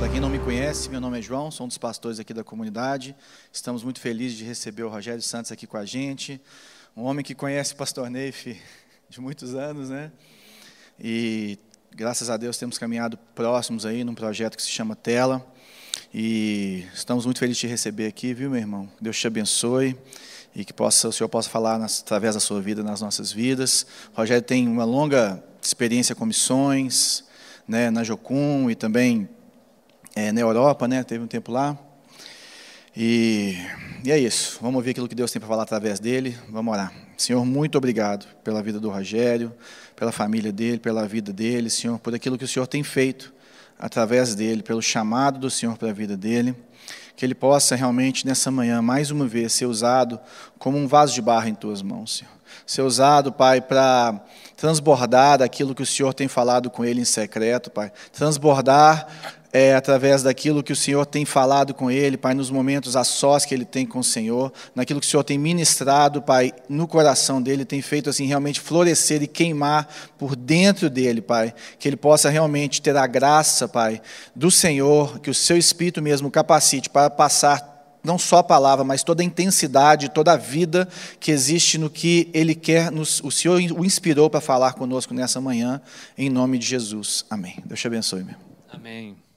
Para 0.00 0.08
quem 0.08 0.18
não 0.18 0.30
me 0.30 0.38
conhece, 0.38 0.88
meu 0.88 0.98
nome 0.98 1.18
é 1.18 1.22
João, 1.22 1.50
sou 1.50 1.66
um 1.66 1.68
dos 1.68 1.76
pastores 1.76 2.18
aqui 2.18 2.32
da 2.32 2.42
comunidade. 2.42 3.14
Estamos 3.52 3.84
muito 3.84 4.00
felizes 4.00 4.38
de 4.38 4.44
receber 4.44 4.82
o 4.82 4.88
Rogério 4.88 5.20
Santos 5.20 5.52
aqui 5.52 5.66
com 5.66 5.76
a 5.76 5.84
gente, 5.84 6.40
um 6.96 7.02
homem 7.02 7.22
que 7.22 7.34
conhece 7.34 7.74
o 7.74 7.76
pastor 7.76 8.08
Neif 8.08 8.58
de 9.10 9.20
muitos 9.20 9.54
anos, 9.54 9.90
né? 9.90 10.10
E 10.98 11.58
graças 11.94 12.30
a 12.30 12.38
Deus 12.38 12.56
temos 12.56 12.78
caminhado 12.78 13.18
próximos 13.34 13.84
aí 13.84 14.02
num 14.02 14.14
projeto 14.14 14.56
que 14.56 14.62
se 14.62 14.70
chama 14.70 14.96
Tela. 14.96 15.46
E 16.14 16.86
estamos 16.94 17.26
muito 17.26 17.38
felizes 17.38 17.60
de 17.60 17.66
te 17.66 17.70
receber 17.70 18.06
aqui, 18.06 18.32
viu, 18.32 18.48
meu 18.48 18.58
irmão? 18.58 18.90
Deus 18.98 19.18
te 19.18 19.26
abençoe 19.26 19.94
e 20.56 20.64
que 20.64 20.72
possa, 20.72 21.08
o 21.08 21.12
Senhor 21.12 21.28
possa 21.28 21.50
falar 21.50 21.78
nas, 21.78 22.00
através 22.00 22.32
da 22.32 22.40
sua 22.40 22.62
vida 22.62 22.82
nas 22.82 23.02
nossas 23.02 23.30
vidas. 23.30 23.86
O 24.14 24.16
Rogério 24.16 24.42
tem 24.42 24.66
uma 24.66 24.84
longa 24.84 25.44
experiência 25.62 26.14
com 26.14 26.24
missões, 26.24 27.22
né, 27.68 27.90
na 27.90 28.02
Jocum 28.02 28.70
e 28.70 28.74
também 28.74 29.28
é, 30.14 30.32
na 30.32 30.40
Europa, 30.40 30.86
né, 30.88 31.02
teve 31.02 31.22
um 31.22 31.26
tempo 31.26 31.52
lá. 31.52 31.78
E, 32.96 33.56
e 34.04 34.10
é 34.10 34.18
isso, 34.18 34.58
vamos 34.60 34.76
ouvir 34.76 34.90
aquilo 34.90 35.08
que 35.08 35.14
Deus 35.14 35.30
tem 35.30 35.40
para 35.40 35.48
falar 35.48 35.62
através 35.62 36.00
dele, 36.00 36.36
vamos 36.48 36.72
orar. 36.72 36.92
Senhor, 37.16 37.44
muito 37.44 37.78
obrigado 37.78 38.26
pela 38.42 38.62
vida 38.62 38.80
do 38.80 38.90
Rogério, 38.90 39.52
pela 39.94 40.10
família 40.10 40.52
dele, 40.52 40.78
pela 40.78 41.06
vida 41.06 41.32
dele, 41.32 41.70
Senhor, 41.70 41.98
por 41.98 42.14
aquilo 42.14 42.36
que 42.36 42.44
o 42.44 42.48
Senhor 42.48 42.66
tem 42.66 42.82
feito 42.82 43.32
através 43.78 44.34
dele, 44.34 44.62
pelo 44.62 44.82
chamado 44.82 45.38
do 45.38 45.50
Senhor 45.50 45.76
para 45.76 45.90
a 45.90 45.92
vida 45.92 46.16
dele 46.16 46.56
que 47.20 47.26
ele 47.26 47.34
possa 47.34 47.76
realmente 47.76 48.26
nessa 48.26 48.50
manhã, 48.50 48.80
mais 48.80 49.10
uma 49.10 49.26
vez, 49.26 49.52
ser 49.52 49.66
usado 49.66 50.18
como 50.58 50.78
um 50.78 50.88
vaso 50.88 51.12
de 51.12 51.20
barro 51.20 51.48
em 51.48 51.54
tuas 51.54 51.82
mãos, 51.82 52.16
Senhor. 52.16 52.32
Ser 52.64 52.80
usado, 52.80 53.30
Pai, 53.30 53.60
para 53.60 54.24
transbordar 54.56 55.36
daquilo 55.36 55.74
que 55.74 55.82
o 55.82 55.86
Senhor 55.86 56.14
tem 56.14 56.28
falado 56.28 56.70
com 56.70 56.82
ele 56.82 57.02
em 57.02 57.04
secreto, 57.04 57.70
Pai. 57.70 57.92
Transbordar 58.10 59.06
é, 59.52 59.74
através 59.74 60.22
daquilo 60.22 60.62
que 60.62 60.72
o 60.72 60.76
Senhor 60.76 61.04
tem 61.04 61.24
falado 61.24 61.74
com 61.74 61.90
ele, 61.90 62.16
Pai, 62.16 62.34
nos 62.34 62.50
momentos 62.50 62.94
a 62.94 63.02
sós 63.02 63.44
que 63.44 63.54
ele 63.54 63.64
tem 63.64 63.84
com 63.84 63.98
o 63.98 64.04
Senhor, 64.04 64.52
naquilo 64.74 65.00
que 65.00 65.06
o 65.06 65.10
Senhor 65.10 65.24
tem 65.24 65.38
ministrado, 65.38 66.22
Pai, 66.22 66.52
no 66.68 66.86
coração 66.86 67.42
dele, 67.42 67.64
tem 67.64 67.82
feito 67.82 68.08
assim 68.08 68.26
realmente 68.26 68.60
florescer 68.60 69.22
e 69.22 69.26
queimar 69.26 69.88
por 70.16 70.36
dentro 70.36 70.88
dele, 70.88 71.20
Pai, 71.20 71.52
que 71.78 71.88
ele 71.88 71.96
possa 71.96 72.30
realmente 72.30 72.80
ter 72.80 72.96
a 72.96 73.06
graça, 73.06 73.66
Pai, 73.66 74.00
do 74.34 74.50
Senhor, 74.50 75.18
que 75.18 75.30
o 75.30 75.34
seu 75.34 75.56
Espírito 75.56 76.00
mesmo 76.00 76.30
capacite 76.30 76.88
para 76.88 77.10
passar 77.10 77.68
não 78.02 78.18
só 78.18 78.38
a 78.38 78.42
palavra, 78.42 78.82
mas 78.82 79.02
toda 79.02 79.22
a 79.22 79.26
intensidade, 79.26 80.08
toda 80.08 80.32
a 80.32 80.36
vida 80.36 80.88
que 81.18 81.30
existe 81.30 81.76
no 81.76 81.90
que 81.90 82.30
Ele 82.32 82.54
quer, 82.54 82.90
nos, 82.90 83.20
o 83.22 83.30
Senhor 83.30 83.60
o 83.72 83.84
inspirou 83.84 84.30
para 84.30 84.40
falar 84.40 84.72
conosco 84.72 85.12
nessa 85.12 85.40
manhã, 85.40 85.82
em 86.16 86.30
nome 86.30 86.56
de 86.58 86.66
Jesus. 86.66 87.26
Amém. 87.28 87.58
Deus 87.66 87.78
te 87.78 87.86
abençoe, 87.86 88.24
meu. 88.24 88.36
Amém. 88.72 89.29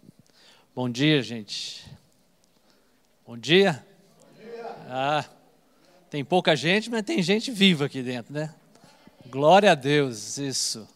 Bom 0.76 0.90
dia, 0.90 1.22
gente. 1.22 1.86
Bom 3.28 3.38
dia. 3.38 3.86
Bom 4.36 4.44
dia. 4.44 4.76
Ah, 4.90 5.26
tem 6.10 6.26
pouca 6.26 6.56
gente, 6.56 6.90
mas 6.90 7.04
tem 7.04 7.22
gente 7.22 7.52
viva 7.52 7.86
aqui 7.86 8.02
dentro, 8.02 8.34
né? 8.34 8.52
Glória 9.30 9.72
a 9.72 9.76
Deus, 9.76 10.40
isso. 10.40 10.88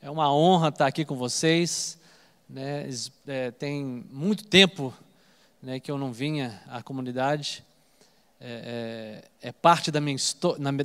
É 0.00 0.08
uma 0.08 0.34
honra 0.34 0.70
estar 0.70 0.86
aqui 0.86 1.04
com 1.04 1.14
vocês. 1.14 1.98
Né? 2.48 2.88
É, 3.26 3.50
tem 3.50 3.84
muito 4.10 4.46
tempo 4.46 4.94
né, 5.62 5.78
que 5.78 5.90
eu 5.90 5.98
não 5.98 6.10
vinha 6.10 6.58
à 6.66 6.82
comunidade. 6.82 7.62
É, 8.40 9.22
é, 9.42 9.48
é 9.48 9.52
parte 9.52 9.90
da 9.90 10.00
minha, 10.00 10.16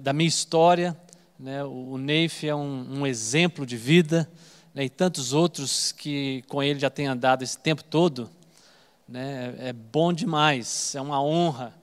da 0.02 0.12
minha 0.12 0.28
história. 0.28 0.98
Né? 1.40 1.64
O, 1.64 1.92
o 1.92 1.98
Neif 1.98 2.46
é 2.46 2.54
um, 2.54 3.00
um 3.00 3.08
exemplo 3.08 3.66
de 3.66 3.78
vida 3.78 4.30
né, 4.78 4.86
e 4.86 4.90
tantos 4.90 5.34
outros 5.34 5.92
que 5.92 6.44
com 6.48 6.62
ele 6.62 6.80
já 6.80 6.88
têm 6.88 7.08
andado 7.08 7.42
esse 7.42 7.58
tempo 7.58 7.84
todo, 7.84 8.30
né, 9.10 9.56
é 9.58 9.74
bom 9.74 10.14
demais, 10.14 10.94
é 10.94 11.02
uma 11.02 11.20
honra 11.20 11.74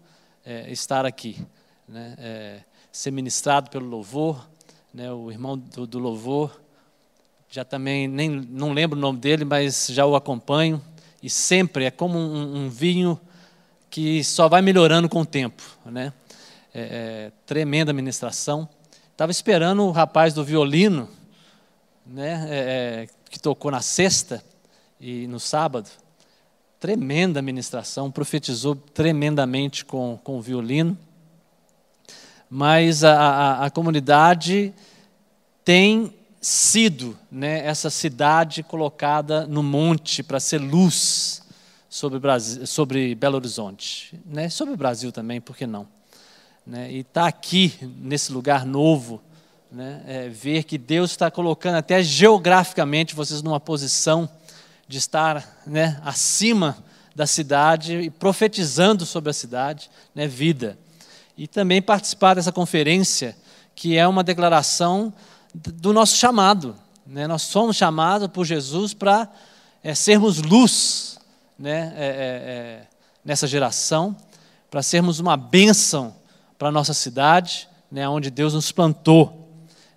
é, 0.46 0.70
estar 0.70 1.04
aqui, 1.04 1.44
né, 1.88 2.14
é, 2.16 2.60
ser 2.92 3.10
ministrado 3.10 3.68
pelo 3.68 3.84
louvor, 3.84 4.48
né, 4.92 5.10
o 5.10 5.28
irmão 5.28 5.58
do, 5.58 5.88
do, 5.88 5.98
louvor, 5.98 6.60
já 7.50 7.64
também, 7.64 8.06
nem, 8.06 8.30
não 8.30 8.72
lembro 8.72 8.96
o 8.96 9.00
nome 9.00 9.18
dele, 9.18 9.44
mas 9.44 9.88
já 9.90 10.06
o 10.06 10.14
acompanho, 10.14 10.80
e 11.20 11.28
sempre 11.28 11.86
é 11.86 11.90
como 11.90 12.16
um, 12.16 12.66
um 12.66 12.70
vinho 12.70 13.20
que 13.90 14.22
só 14.22 14.48
vai 14.48 14.62
melhorando 14.62 15.08
com 15.08 15.22
o 15.22 15.26
tempo, 15.26 15.64
né, 15.84 16.12
é, 16.72 16.80
é 16.80 17.32
tremenda 17.44 17.92
ministração, 17.92 18.68
estava 19.10 19.32
esperando 19.32 19.82
o 19.82 19.90
rapaz 19.90 20.32
do 20.32 20.44
violino, 20.44 21.08
né, 22.06 22.46
é, 22.48 22.58
é, 22.58 23.08
que 23.30 23.38
tocou 23.38 23.70
na 23.70 23.80
sexta 23.80 24.42
e 25.00 25.26
no 25.26 25.40
sábado. 25.40 25.88
Tremenda 26.78 27.40
ministração, 27.40 28.10
profetizou 28.10 28.76
tremendamente 28.76 29.84
com, 29.84 30.18
com 30.22 30.38
o 30.38 30.42
violino. 30.42 30.96
Mas 32.50 33.02
a, 33.02 33.14
a, 33.14 33.66
a 33.66 33.70
comunidade 33.70 34.72
tem 35.64 36.12
sido 36.40 37.18
né, 37.30 37.66
essa 37.66 37.88
cidade 37.88 38.62
colocada 38.62 39.46
no 39.46 39.62
monte 39.62 40.22
para 40.22 40.38
ser 40.38 40.58
luz 40.58 41.42
sobre, 41.88 42.18
Brasil, 42.18 42.66
sobre 42.66 43.14
Belo 43.14 43.36
Horizonte. 43.36 44.20
Né, 44.26 44.50
sobre 44.50 44.74
o 44.74 44.76
Brasil 44.76 45.10
também, 45.10 45.40
por 45.40 45.56
que 45.56 45.66
não? 45.66 45.88
Né, 46.66 46.92
e 46.92 46.98
está 46.98 47.26
aqui, 47.26 47.72
nesse 47.98 48.30
lugar 48.30 48.66
novo, 48.66 49.22
né, 49.74 50.02
é, 50.06 50.28
ver 50.28 50.62
que 50.62 50.78
Deus 50.78 51.10
está 51.10 51.28
colocando 51.32 51.74
até 51.74 52.00
geograficamente 52.00 53.12
vocês 53.12 53.42
numa 53.42 53.58
posição 53.58 54.28
de 54.86 54.98
estar 54.98 55.62
né, 55.66 56.00
acima 56.04 56.78
da 57.12 57.26
cidade 57.26 57.98
e 57.98 58.08
profetizando 58.08 59.04
sobre 59.04 59.30
a 59.30 59.32
cidade, 59.32 59.90
né, 60.14 60.28
vida. 60.28 60.78
E 61.36 61.48
também 61.48 61.82
participar 61.82 62.34
dessa 62.34 62.52
conferência, 62.52 63.36
que 63.74 63.96
é 63.96 64.06
uma 64.06 64.22
declaração 64.22 65.12
do 65.52 65.92
nosso 65.92 66.16
chamado. 66.16 66.76
Né? 67.04 67.26
Nós 67.26 67.42
somos 67.42 67.76
chamados 67.76 68.28
por 68.28 68.44
Jesus 68.44 68.94
para 68.94 69.28
é, 69.82 69.92
sermos 69.92 70.40
luz 70.40 71.18
né, 71.58 71.92
é, 71.96 72.06
é, 72.06 72.06
é 72.06 72.86
nessa 73.24 73.48
geração, 73.48 74.16
para 74.70 74.82
sermos 74.82 75.18
uma 75.18 75.36
bênção 75.36 76.14
para 76.56 76.68
a 76.68 76.72
nossa 76.72 76.94
cidade, 76.94 77.68
né, 77.90 78.08
onde 78.08 78.30
Deus 78.30 78.54
nos 78.54 78.70
plantou. 78.70 79.43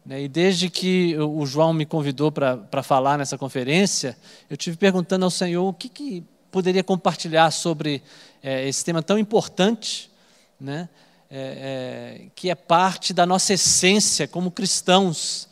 Né, 0.07 0.23
e 0.23 0.29
desde 0.29 0.69
que 0.69 1.18
o 1.19 1.45
João 1.45 1.73
me 1.73 1.85
convidou 1.85 2.31
para 2.31 2.81
falar 2.81 3.18
nessa 3.18 3.38
conferência, 3.38 4.18
eu 4.50 4.56
tive 4.56 4.78
perguntando 4.78 5.25
ao 5.25 5.29
Senhor 5.29 5.68
o 5.68 5.73
que, 5.73 5.90
que 5.90 6.23
poderia 6.50 6.81
compartilhar 6.81 7.51
sobre 7.51 8.01
é, 8.41 8.66
esse 8.69 8.85
tema 8.85 9.03
tão 9.03 9.19
importante, 9.19 10.09
né, 10.57 10.88
é, 11.29 12.22
é, 12.22 12.25
que 12.34 12.50
é 12.50 12.56
parte 12.56 13.13
da 13.13 13.25
nossa 13.25 13.53
essência 13.53 14.29
como 14.29 14.50
cristãos, 14.50 15.50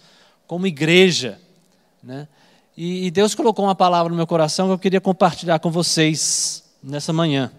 como 0.47 0.65
igreja. 0.65 1.37
Né? 2.01 2.25
E, 2.77 3.07
e, 3.07 3.11
Deus 3.11 3.35
colocou 3.35 3.65
uma 3.65 3.75
palavra 3.75 4.09
no 4.09 4.15
meu 4.15 4.25
coração 4.25 4.67
que 4.67 4.73
eu 4.73 4.79
queria 4.79 5.01
compartilhar 5.01 5.59
com 5.59 5.69
vocês 5.69 6.63
nessa 6.81 7.11
manhã. 7.11 7.51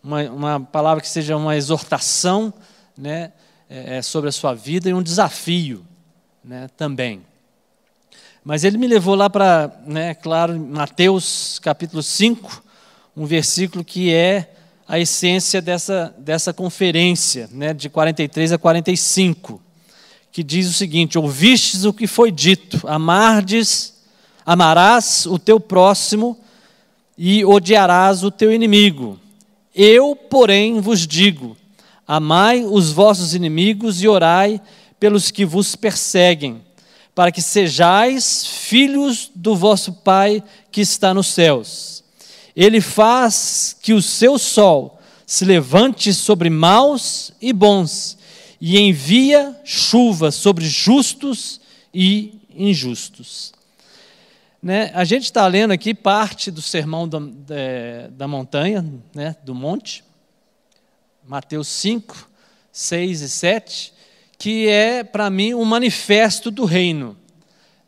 Uma, 0.00 0.22
uma 0.30 0.60
palavra 0.60 1.00
que 1.00 1.08
seja 1.08 1.36
uma 1.36 1.56
exortação 1.56 2.54
né, 2.96 3.32
é, 3.68 3.96
é 3.96 4.02
sobre 4.02 4.28
a 4.28 4.32
sua 4.32 4.54
vida 4.54 4.88
e 4.88 4.94
um 4.94 5.02
desafio 5.02 5.84
né, 6.44 6.68
também. 6.76 7.22
Mas 8.44 8.64
ele 8.64 8.76
me 8.76 8.86
levou 8.86 9.14
lá 9.14 9.30
para, 9.30 9.70
né, 9.86 10.14
claro, 10.14 10.58
Mateus 10.58 11.60
capítulo 11.60 12.02
5, 12.02 12.62
um 13.16 13.24
versículo 13.24 13.84
que 13.84 14.12
é 14.12 14.52
a 14.88 14.98
essência 14.98 15.62
dessa, 15.62 16.14
dessa 16.18 16.52
conferência, 16.52 17.48
né, 17.52 17.72
de 17.72 17.88
43 17.88 18.52
a 18.52 18.58
45, 18.58 19.62
que 20.32 20.42
diz 20.42 20.68
o 20.68 20.72
seguinte: 20.72 21.16
Ouvistes 21.16 21.84
o 21.84 21.92
que 21.92 22.06
foi 22.06 22.32
dito, 22.32 22.80
amardes, 22.88 23.94
amarás 24.44 25.24
o 25.26 25.38
teu 25.38 25.60
próximo 25.60 26.36
e 27.16 27.44
odiarás 27.44 28.24
o 28.24 28.30
teu 28.30 28.52
inimigo. 28.52 29.20
Eu, 29.74 30.16
porém, 30.16 30.80
vos 30.80 31.06
digo: 31.06 31.56
amai 32.06 32.64
os 32.64 32.90
vossos 32.90 33.34
inimigos 33.34 34.02
e 34.02 34.08
orai 34.08 34.60
pelos 35.02 35.32
que 35.32 35.44
vos 35.44 35.74
perseguem, 35.74 36.62
para 37.12 37.32
que 37.32 37.42
sejais 37.42 38.46
filhos 38.46 39.32
do 39.34 39.56
vosso 39.56 39.94
Pai 39.94 40.40
que 40.70 40.80
está 40.80 41.12
nos 41.12 41.26
céus. 41.26 42.04
Ele 42.54 42.80
faz 42.80 43.76
que 43.82 43.92
o 43.92 44.00
seu 44.00 44.38
sol 44.38 45.00
se 45.26 45.44
levante 45.44 46.14
sobre 46.14 46.48
maus 46.48 47.32
e 47.42 47.52
bons, 47.52 48.16
e 48.60 48.78
envia 48.78 49.60
chuva 49.64 50.30
sobre 50.30 50.64
justos 50.68 51.60
e 51.92 52.38
injustos. 52.54 53.52
Né? 54.62 54.92
A 54.94 55.02
gente 55.02 55.24
está 55.24 55.44
lendo 55.48 55.72
aqui 55.72 55.94
parte 55.94 56.48
do 56.48 56.62
sermão 56.62 57.08
da, 57.08 57.18
da, 57.18 58.06
da 58.08 58.28
montanha, 58.28 58.88
né? 59.12 59.34
do 59.42 59.52
monte, 59.52 60.04
Mateus 61.26 61.66
5, 61.66 62.28
6 62.70 63.20
e 63.20 63.28
7, 63.28 64.01
que 64.42 64.66
é, 64.66 65.04
para 65.04 65.30
mim, 65.30 65.54
um 65.54 65.64
manifesto 65.64 66.50
do 66.50 66.64
reino. 66.64 67.16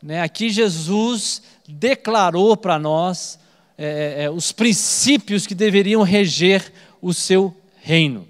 Né? 0.01 0.21
Aqui 0.21 0.49
Jesus 0.49 1.41
declarou 1.67 2.55
para 2.55 2.79
nós 2.79 3.37
é, 3.77 4.23
é, 4.23 4.31
os 4.31 4.53
princípios 4.53 5.45
que 5.45 5.53
deveriam 5.53 6.01
reger 6.01 6.71
o 7.01 7.13
seu 7.13 7.53
reino. 7.81 8.25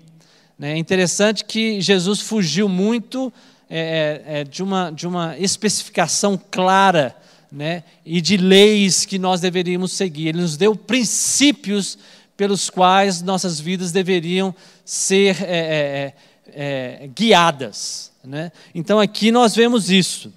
Né? 0.58 0.72
É 0.74 0.78
interessante 0.80 1.46
que 1.46 1.80
Jesus 1.80 2.20
fugiu 2.20 2.68
muito 2.68 3.32
é, 3.70 4.24
é, 4.26 4.40
é, 4.40 4.44
de, 4.44 4.64
uma, 4.64 4.90
de 4.90 5.06
uma 5.06 5.38
especificação 5.38 6.36
clara 6.50 7.16
né? 7.52 7.84
e 8.04 8.20
de 8.20 8.38
leis 8.38 9.06
que 9.06 9.20
nós 9.20 9.40
deveríamos 9.40 9.92
seguir. 9.92 10.30
Ele 10.30 10.42
nos 10.42 10.58
deu 10.58 10.76
princípios 10.76 11.96
pelos 12.36 12.72
quais 12.72 13.22
nossas 13.22 13.60
vidas 13.60 13.92
deveriam 13.92 14.56
ser 14.84 15.44
é, 15.44 16.14
é, 16.48 17.08
guiadas. 17.14 18.15
Né? 18.26 18.52
Então 18.74 19.00
aqui 19.00 19.32
nós 19.32 19.56
vemos 19.56 19.90
isso. 19.90 20.34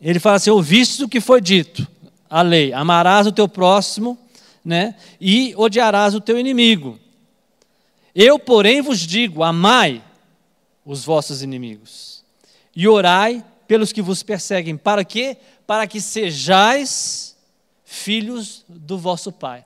Ele 0.00 0.18
fala 0.18 0.36
assim: 0.36 0.50
ouviste 0.50 1.04
o 1.04 1.08
que 1.08 1.20
foi 1.20 1.40
dito, 1.40 1.86
a 2.28 2.42
lei, 2.42 2.72
amarás 2.72 3.26
o 3.26 3.32
teu 3.32 3.48
próximo 3.48 4.18
né? 4.64 4.94
e 5.20 5.54
odiarás 5.56 6.14
o 6.14 6.20
teu 6.20 6.38
inimigo. 6.38 6.98
Eu, 8.14 8.38
porém, 8.38 8.80
vos 8.80 9.00
digo: 9.00 9.42
amai 9.42 10.02
os 10.84 11.04
vossos 11.04 11.42
inimigos 11.42 12.24
e 12.74 12.86
orai 12.86 13.44
pelos 13.66 13.92
que 13.92 14.02
vos 14.02 14.22
perseguem. 14.22 14.76
Para 14.76 15.04
quê? 15.04 15.36
Para 15.66 15.86
que 15.86 16.00
sejais 16.00 17.36
filhos 17.84 18.64
do 18.68 18.98
vosso 18.98 19.32
Pai. 19.32 19.64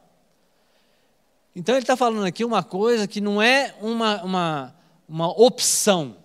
Então 1.54 1.74
ele 1.74 1.82
está 1.82 1.96
falando 1.96 2.24
aqui 2.24 2.44
uma 2.44 2.62
coisa 2.62 3.08
que 3.08 3.20
não 3.20 3.42
é 3.42 3.74
uma, 3.80 4.22
uma, 4.22 4.74
uma 5.08 5.28
opção. 5.28 6.16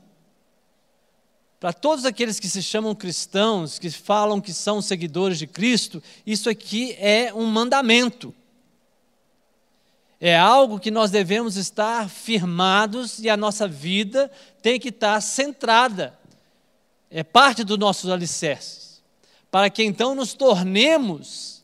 Para 1.66 1.74
todos 1.74 2.06
aqueles 2.06 2.40
que 2.40 2.48
se 2.48 2.62
chamam 2.62 2.94
cristãos, 2.94 3.80
que 3.80 3.90
falam 3.90 4.40
que 4.40 4.54
são 4.54 4.84
seguidores 4.84 5.40
de 5.40 5.48
Cristo, 5.48 6.00
isso 6.24 6.48
aqui 6.48 6.96
é 7.00 7.34
um 7.34 7.48
mandamento. 7.48 8.36
É 10.22 10.38
algo 10.38 10.80
que 10.80 10.92
nós 10.92 11.10
devemos 11.10 11.58
estar 11.58 12.08
firmados 12.08 13.18
e 13.18 13.32
a 13.32 13.36
nossa 13.36 13.68
vida 13.68 14.32
tem 14.62 14.80
que 14.80 14.90
estar 14.90 15.20
centrada. 15.22 16.16
É 17.10 17.24
parte 17.24 17.64
dos 17.64 17.80
nossos 17.80 18.12
alicerces. 18.12 19.04
Para 19.50 19.68
que 19.68 19.82
então 19.82 20.14
nos 20.14 20.36
tornemos 20.36 21.64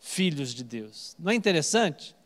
filhos 0.00 0.52
de 0.52 0.64
Deus. 0.64 1.14
Não 1.16 1.30
é 1.30 1.36
interessante? 1.36 2.16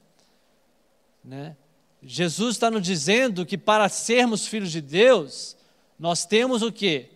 Né? 1.22 1.54
Jesus 2.02 2.56
está 2.56 2.70
nos 2.70 2.80
dizendo 2.80 3.44
que 3.44 3.58
para 3.58 3.90
sermos 3.90 4.46
filhos 4.46 4.72
de 4.72 4.80
Deus, 4.80 5.59
nós 6.00 6.24
temos 6.24 6.62
o 6.62 6.72
quê? 6.72 7.10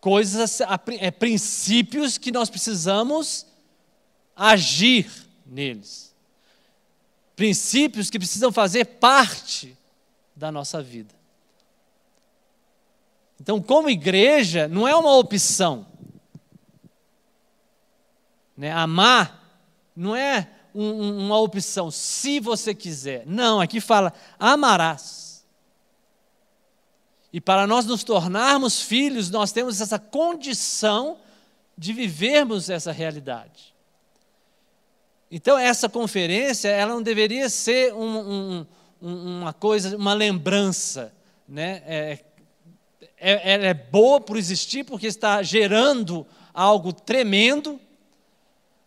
Coisas, 0.00 0.62
é, 0.98 1.10
princípios 1.10 2.16
que 2.16 2.32
nós 2.32 2.48
precisamos 2.48 3.46
agir 4.34 5.10
neles. 5.44 6.14
Princípios 7.36 8.08
que 8.08 8.18
precisam 8.18 8.50
fazer 8.50 8.86
parte 8.86 9.76
da 10.34 10.50
nossa 10.50 10.82
vida. 10.82 11.14
Então, 13.38 13.60
como 13.60 13.90
igreja, 13.90 14.66
não 14.66 14.88
é 14.88 14.96
uma 14.96 15.14
opção. 15.14 15.86
Né? 18.56 18.72
Amar 18.72 19.62
não 19.94 20.16
é 20.16 20.48
um, 20.74 21.26
uma 21.26 21.38
opção, 21.38 21.90
se 21.90 22.40
você 22.40 22.74
quiser. 22.74 23.26
Não, 23.26 23.60
aqui 23.60 23.82
fala: 23.82 24.14
amarás. 24.38 25.23
E 27.34 27.40
para 27.40 27.66
nós 27.66 27.84
nos 27.84 28.04
tornarmos 28.04 28.80
filhos, 28.80 29.28
nós 29.28 29.50
temos 29.50 29.80
essa 29.80 29.98
condição 29.98 31.18
de 31.76 31.92
vivermos 31.92 32.70
essa 32.70 32.92
realidade. 32.92 33.74
Então, 35.28 35.58
essa 35.58 35.88
conferência, 35.88 36.68
ela 36.68 36.94
não 36.94 37.02
deveria 37.02 37.48
ser 37.48 37.92
um, 37.92 38.64
um, 39.02 39.38
uma 39.40 39.52
coisa, 39.52 39.96
uma 39.96 40.14
lembrança, 40.14 41.12
né? 41.48 41.82
É, 41.86 42.24
é, 43.16 43.52
ela 43.54 43.66
é 43.66 43.74
boa 43.74 44.20
por 44.20 44.36
existir, 44.36 44.84
porque 44.84 45.08
está 45.08 45.42
gerando 45.42 46.24
algo 46.52 46.92
tremendo, 46.92 47.80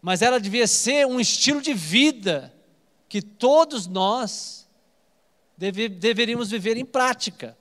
mas 0.01 0.21
ela 0.21 0.39
devia 0.39 0.67
ser 0.67 1.05
um 1.05 1.19
estilo 1.19 1.61
de 1.61 1.73
vida 1.73 2.53
que 3.09 3.21
todos 3.21 3.87
nós 3.87 4.65
deve, 5.57 5.89
deveríamos 5.89 6.49
viver 6.49 6.77
em 6.77 6.85
prática. 6.85 7.57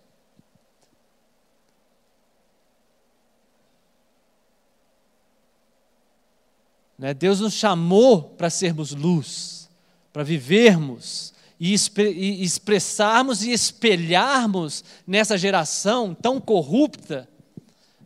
Né? 6.98 7.12
Deus 7.14 7.40
nos 7.40 7.54
chamou 7.54 8.22
para 8.22 8.50
sermos 8.50 8.92
luz, 8.92 9.68
para 10.12 10.22
vivermos 10.22 11.34
e, 11.58 11.74
e 11.98 12.42
expressarmos 12.42 13.42
e 13.42 13.52
espelharmos 13.52 14.84
nessa 15.06 15.36
geração 15.36 16.14
tão 16.14 16.40
corrupta 16.40 17.28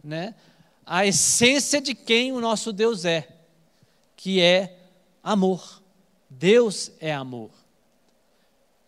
né? 0.03 0.35
a 0.85 1.07
essência 1.07 1.81
de 1.81 1.95
quem 1.95 2.33
o 2.33 2.41
nosso 2.41 2.73
Deus 2.73 3.05
é 3.05 3.29
que 4.17 4.41
é 4.41 4.77
amor. 5.23 5.83
Deus 6.29 6.93
é 7.01 7.13
amor. 7.13 7.51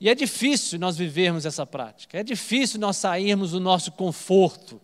E 0.00 0.08
é 0.08 0.14
difícil 0.14 0.78
nós 0.78 0.96
vivermos 0.96 1.46
essa 1.46 1.64
prática, 1.64 2.18
é 2.18 2.24
difícil 2.24 2.80
nós 2.80 2.96
sairmos 2.96 3.52
do 3.52 3.60
nosso 3.60 3.92
conforto, 3.92 4.80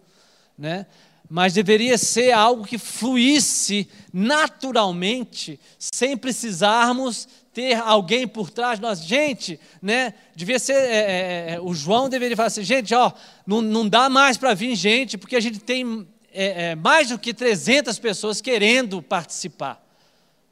né? 0.57 0.87
Mas 1.29 1.53
deveria 1.53 1.99
ser 1.99 2.33
algo 2.33 2.65
que 2.65 2.79
fluísse 2.79 3.89
naturalmente, 4.13 5.61
sem 5.79 6.17
precisarmos 6.17 7.29
ter 7.53 7.75
alguém 7.75 8.27
por 8.27 8.51
trás 8.51 8.79
de 8.79 8.83
nós. 8.83 9.03
Gente, 9.03 9.61
né? 9.83 10.15
Devia 10.35 10.59
ser. 10.59 10.75
É, 10.75 10.97
é, 10.97 11.55
é 11.55 11.61
o 11.61 11.75
João 11.75 12.09
deveria 12.09 12.37
falar 12.37 12.47
assim: 12.47 12.63
gente, 12.63 12.95
ó, 12.95 13.13
não, 13.47 13.61
não 13.61 13.89
dá 13.89 14.09
mais 14.09 14.37
para 14.37 14.55
vir 14.55 14.75
gente, 14.75 15.19
porque 15.19 15.37
a 15.37 15.41
gente 15.41 15.59
tem 15.59 16.07
é, 16.33 16.71
é 16.71 16.75
mais 16.75 17.09
do 17.09 17.19
que 17.19 17.35
300 17.35 17.99
pessoas 17.99 18.41
querendo 18.41 19.03
participar. 19.03 19.85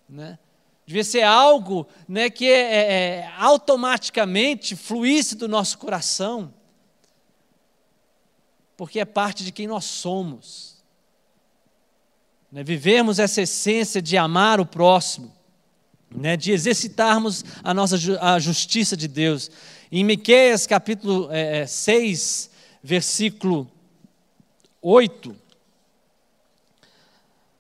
Né? 0.09 0.39
Devia 0.87 1.05
ser 1.05 1.23
algo 1.23 1.87
né, 2.09 2.31
que 2.31 2.49
é, 2.49 3.29
automaticamente 3.39 4.77
fluísse 4.77 5.35
do 5.35 5.49
nosso 5.49 5.79
coração, 5.79 6.53
porque 8.77 9.01
é 9.01 9.05
parte 9.05 9.45
de 9.45 9.53
quem 9.53 9.67
nós 9.67 9.85
somos. 9.85 10.77
Né? 12.51 12.63
Vivermos 12.63 13.19
essa 13.19 13.43
essência 13.43 14.03
de 14.03 14.17
amar 14.17 14.61
o 14.61 14.67
próximo, 14.67 15.33
né, 16.11 16.37
de 16.37 16.53
exercitarmos 16.53 17.45
a 17.63 17.75
nossa 17.75 17.97
a 18.21 18.39
justiça 18.39 18.97
de 18.97 19.09
Deus. 19.09 19.51
Em 19.91 20.05
Miqueias 20.05 20.67
capítulo 20.67 21.29
é, 21.33 21.67
6, 21.67 22.51
é, 22.53 22.57
versículo 22.87 23.71
8, 24.81 25.37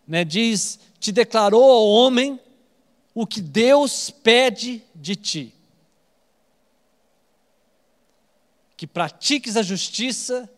né, 0.06 0.24
diz 0.24 0.78
te 1.00 1.12
declarou 1.12 1.62
ao 1.62 1.86
homem 1.86 2.40
o 3.14 3.26
que 3.26 3.40
Deus 3.40 4.10
pede 4.10 4.82
de 4.94 5.16
ti. 5.16 5.54
Que 8.76 8.86
pratiques 8.86 9.56
a 9.56 9.62
justiça, 9.62 10.50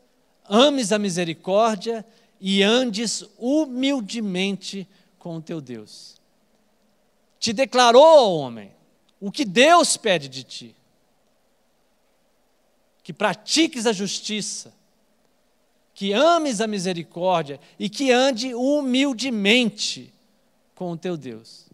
ames 0.49 0.93
a 0.93 0.99
misericórdia 0.99 2.05
e 2.41 2.63
andes 2.63 3.25
humildemente 3.39 4.87
com 5.19 5.37
o 5.37 5.43
teu 5.43 5.61
Deus. 5.61 6.17
Te 7.39 7.53
declarou 7.53 8.39
homem 8.39 8.73
o 9.21 9.31
que 9.31 9.45
Deus 9.45 9.97
pede 9.97 10.29
de 10.29 10.45
ti. 10.45 10.75
Que 13.03 13.13
pratiques 13.13 13.87
a 13.87 13.93
justiça, 13.93 14.73
que 15.95 16.13
ames 16.13 16.61
a 16.61 16.67
misericórdia 16.67 17.59
e 17.79 17.89
que 17.89 18.13
ande 18.13 18.55
humildemente 18.55 20.13
com 20.75 20.93
o 20.93 20.97
teu 20.97 21.17
Deus. 21.17 21.67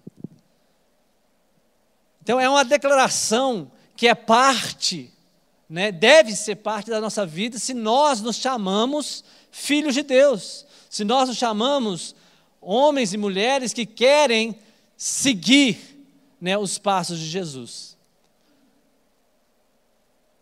Então 2.23 2.41
é 2.41 2.49
uma 2.49 2.65
declaração 2.65 3.71
que 3.95 4.09
é 4.09 4.15
parte, 4.15 5.13
né, 5.75 5.91
deve 5.91 6.37
ser 6.37 6.55
parte 6.55 6.89
da 6.89 7.01
nossa 7.01 7.27
vida 7.27 7.59
se 7.59 7.75
nós 7.75 8.21
nos 8.21 8.37
chamamos 8.37 9.25
filhos 9.51 9.93
de 9.93 10.05
Deus, 10.05 10.65
se 10.89 11.03
nós 11.03 11.29
nos 11.29 11.37
chamamos 11.37 12.15
homens 12.61 13.13
e 13.13 13.17
mulheres 13.17 13.73
que 13.73 13.85
querem 13.85 14.57
seguir 14.97 15.77
né, 16.41 16.57
os 16.57 16.79
passos 16.79 17.19
de 17.19 17.27
Jesus. 17.27 17.99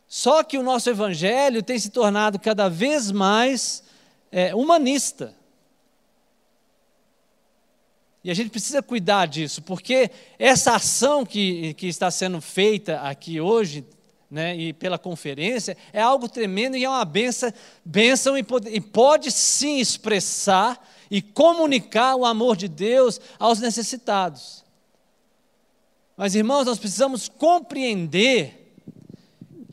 Só 0.07 0.43
que 0.43 0.59
o 0.59 0.63
nosso 0.63 0.91
evangelho 0.91 1.63
tem 1.63 1.79
se 1.79 1.89
tornado 1.89 2.39
cada 2.39 2.69
vez 2.69 3.11
mais 3.11 3.83
é, 4.31 4.55
humanista. 4.55 5.35
E 8.23 8.31
a 8.31 8.35
gente 8.35 8.51
precisa 8.51 8.83
cuidar 8.83 9.25
disso, 9.25 9.63
porque 9.63 10.11
essa 10.39 10.75
ação 10.75 11.25
que, 11.25 11.73
que 11.73 11.87
está 11.87 12.11
sendo 12.11 12.39
feita 12.39 13.01
aqui 13.01 13.41
hoje, 13.41 13.83
né, 14.33 14.57
e 14.57 14.73
pela 14.73 14.99
conferência, 14.99 15.77
é 15.93 16.01
algo 16.01 16.27
tremendo 16.27 16.75
e 16.75 16.85
é 16.85 16.89
uma 16.89 17.05
benção, 17.05 17.53
benção 17.85 18.39
e, 18.39 18.43
pode, 18.43 18.71
e 18.71 18.81
pode 18.81 19.31
sim 19.31 19.79
expressar 19.79 20.89
e 21.11 21.21
comunicar 21.21 22.17
o 22.17 22.25
amor 22.25 22.57
de 22.57 22.67
Deus 22.67 23.21
aos 23.39 23.61
necessitados. 23.61 24.65
Mas, 26.17 26.35
irmãos, 26.35 26.65
nós 26.65 26.79
precisamos 26.79 27.29
compreender 27.29 28.75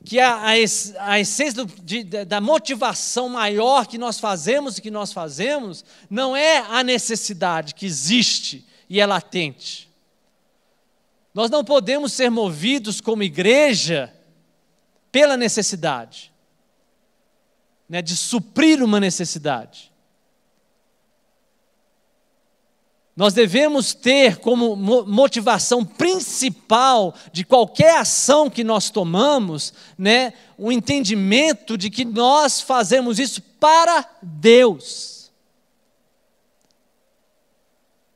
que 0.03 0.19
a, 0.19 0.35
a, 0.35 0.49
a 0.49 1.19
essência 1.21 1.63
do, 1.63 1.65
de, 1.81 2.03
da 2.03 2.41
motivação 2.41 3.29
maior 3.29 3.87
que 3.87 3.97
nós 3.97 4.19
fazemos 4.19 4.77
e 4.77 4.81
que 4.81 4.91
nós 4.91 5.13
fazemos 5.13 5.85
não 6.09 6.35
é 6.35 6.57
a 6.57 6.83
necessidade 6.83 7.73
que 7.73 7.85
existe 7.85 8.67
e 8.89 8.99
é 8.99 9.05
latente. 9.05 9.89
Nós 11.33 11.49
não 11.49 11.63
podemos 11.63 12.11
ser 12.11 12.29
movidos 12.29 12.99
como 12.99 13.23
igreja 13.23 14.13
pela 15.11 15.35
necessidade, 15.35 16.31
né, 17.87 18.01
de 18.01 18.15
suprir 18.15 18.83
uma 18.83 18.99
necessidade. 18.99 19.89
Nós 23.19 23.33
devemos 23.33 23.93
ter 23.93 24.37
como 24.37 24.77
motivação 24.77 25.83
principal 25.83 27.13
de 27.33 27.43
qualquer 27.43 27.97
ação 27.97 28.49
que 28.49 28.63
nós 28.63 28.89
tomamos, 28.89 29.73
né, 29.97 30.31
o 30.57 30.71
entendimento 30.71 31.77
de 31.77 31.89
que 31.89 32.05
nós 32.05 32.61
fazemos 32.61 33.19
isso 33.19 33.41
para 33.59 34.09
Deus. 34.21 35.29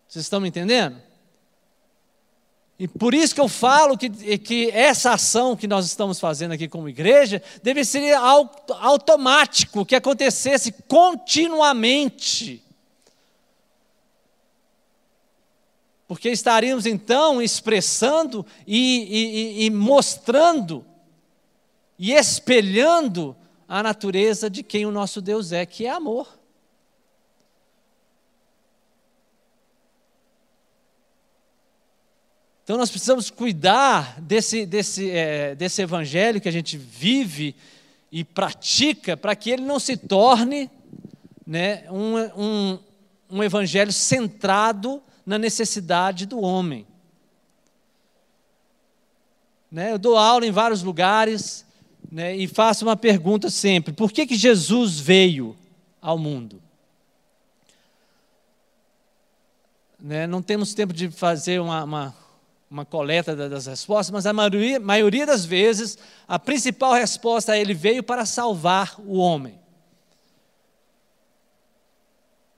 Vocês 0.08 0.24
estão 0.24 0.40
me 0.40 0.48
entendendo? 0.48 1.03
E 2.80 2.88
por 2.88 3.14
isso 3.14 3.36
que 3.36 3.42
eu 3.42 3.48
falo 3.48 3.98
que, 3.98 4.10
que 4.38 4.70
essa 4.72 5.14
ação 5.14 5.56
que 5.56 5.68
nós 5.68 5.86
estamos 5.86 6.20
fazendo 6.20 6.54
aqui 6.54 6.68
como 6.68 6.90
igreja 6.90 7.42
deve 7.62 7.86
ser 7.86 8.14
automático, 8.82 9.86
que 9.86 9.96
acontecesse 9.96 10.74
continuamente. 10.88 12.64
porque 16.14 16.30
estaríamos 16.30 16.86
então 16.86 17.42
expressando 17.42 18.46
e, 18.68 19.64
e, 19.64 19.66
e 19.66 19.70
mostrando 19.72 20.86
e 21.98 22.12
espelhando 22.12 23.36
a 23.68 23.82
natureza 23.82 24.48
de 24.48 24.62
quem 24.62 24.86
o 24.86 24.92
nosso 24.92 25.20
Deus 25.20 25.52
é, 25.52 25.66
que 25.66 25.88
é 25.88 25.90
amor. 25.90 26.28
Então 32.64 32.78
nós 32.78 32.90
precisamos 32.90 33.30
cuidar 33.30 34.22
desse, 34.22 34.66
desse, 34.66 35.12
é, 35.12 35.54
desse 35.54 35.82
evangelho 35.82 36.40
que 36.40 36.48
a 36.48 36.52
gente 36.52 36.78
vive 36.78 37.56
e 38.10 38.24
pratica 38.24 39.18
para 39.18 39.36
que 39.36 39.50
ele 39.50 39.64
não 39.64 39.80
se 39.80 39.98
torne 39.98 40.70
né, 41.46 41.84
um, 41.92 42.16
um, 42.42 42.80
um 43.30 43.44
evangelho 43.44 43.92
centrado 43.92 45.02
na 45.26 45.38
necessidade 45.38 46.26
do 46.26 46.40
homem. 46.40 46.88
Né, 49.70 49.92
eu 49.92 49.98
dou 49.98 50.16
aula 50.16 50.46
em 50.46 50.52
vários 50.52 50.84
lugares 50.84 51.66
né, 52.10 52.36
e 52.36 52.48
faço 52.48 52.86
uma 52.86 52.96
pergunta 52.96 53.50
sempre: 53.50 53.92
por 53.92 54.12
que, 54.12 54.26
que 54.26 54.36
Jesus 54.36 55.00
veio 55.00 55.58
ao 56.02 56.18
mundo? 56.18 56.62
Né, 60.00 60.28
não 60.28 60.42
temos 60.42 60.74
tempo 60.74 60.94
de 60.94 61.10
fazer 61.10 61.60
uma, 61.60 61.84
uma, 61.84 62.16
uma 62.74 62.86
coleta 62.86 63.36
das 63.36 63.68
respostas, 63.68 64.12
mas 64.12 64.26
a 64.26 64.34
maioria, 64.34 64.80
maioria 64.80 65.28
das 65.28 65.46
vezes 65.46 65.96
a 66.28 66.40
principal 66.40 66.94
resposta 66.94 67.56
é: 67.56 67.62
ele 67.62 67.76
veio 67.76 68.02
para 68.02 68.26
salvar 68.26 68.96
o 69.00 69.18
homem. 69.18 69.62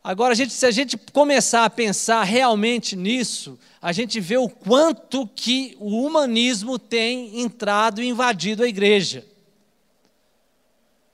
Agora, 0.02 0.32
a 0.32 0.36
gente, 0.36 0.54
se 0.54 0.66
a 0.66 0.72
gente 0.72 0.96
começar 1.12 1.66
a 1.66 1.70
pensar 1.70 2.24
realmente 2.24 2.96
nisso, 2.96 3.60
a 3.82 3.92
gente 3.92 4.22
vê 4.22 4.38
o 4.38 4.48
quanto 4.48 5.28
que 5.28 5.76
o 5.80 6.06
humanismo 6.06 6.80
tem 6.80 7.42
entrado 7.42 8.02
e 8.02 8.08
invadido 8.08 8.64
a 8.64 8.68
igreja. 8.68 9.26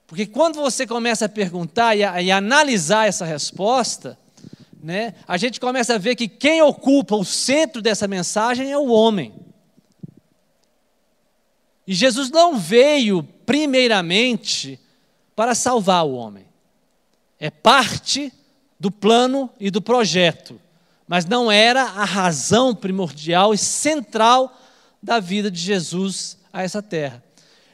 Porque 0.05 0.27
quando 0.27 0.55
você 0.57 0.85
começa 0.85 1.25
a 1.25 1.29
perguntar 1.29 1.95
e, 1.95 2.03
a, 2.03 2.21
e 2.21 2.29
analisar 2.29 3.07
essa 3.07 3.25
resposta, 3.25 4.19
né, 4.81 5.13
a 5.27 5.37
gente 5.37 5.59
começa 5.59 5.95
a 5.95 5.97
ver 5.97 6.15
que 6.15 6.27
quem 6.27 6.61
ocupa 6.61 7.15
o 7.15 7.25
centro 7.25 7.81
dessa 7.81 8.07
mensagem 8.07 8.71
é 8.71 8.77
o 8.77 8.87
homem. 8.87 9.33
E 11.85 11.93
Jesus 11.93 12.29
não 12.29 12.57
veio, 12.57 13.23
primeiramente, 13.45 14.79
para 15.35 15.53
salvar 15.53 16.05
o 16.05 16.13
homem. 16.13 16.45
É 17.39 17.49
parte 17.49 18.31
do 18.79 18.89
plano 18.89 19.49
e 19.59 19.69
do 19.69 19.81
projeto, 19.81 20.59
mas 21.07 21.25
não 21.25 21.51
era 21.51 21.83
a 21.83 22.05
razão 22.05 22.73
primordial 22.73 23.53
e 23.53 23.57
central 23.57 24.57
da 25.01 25.19
vida 25.19 25.51
de 25.51 25.59
Jesus 25.59 26.37
a 26.53 26.63
essa 26.63 26.81
terra. 26.81 27.23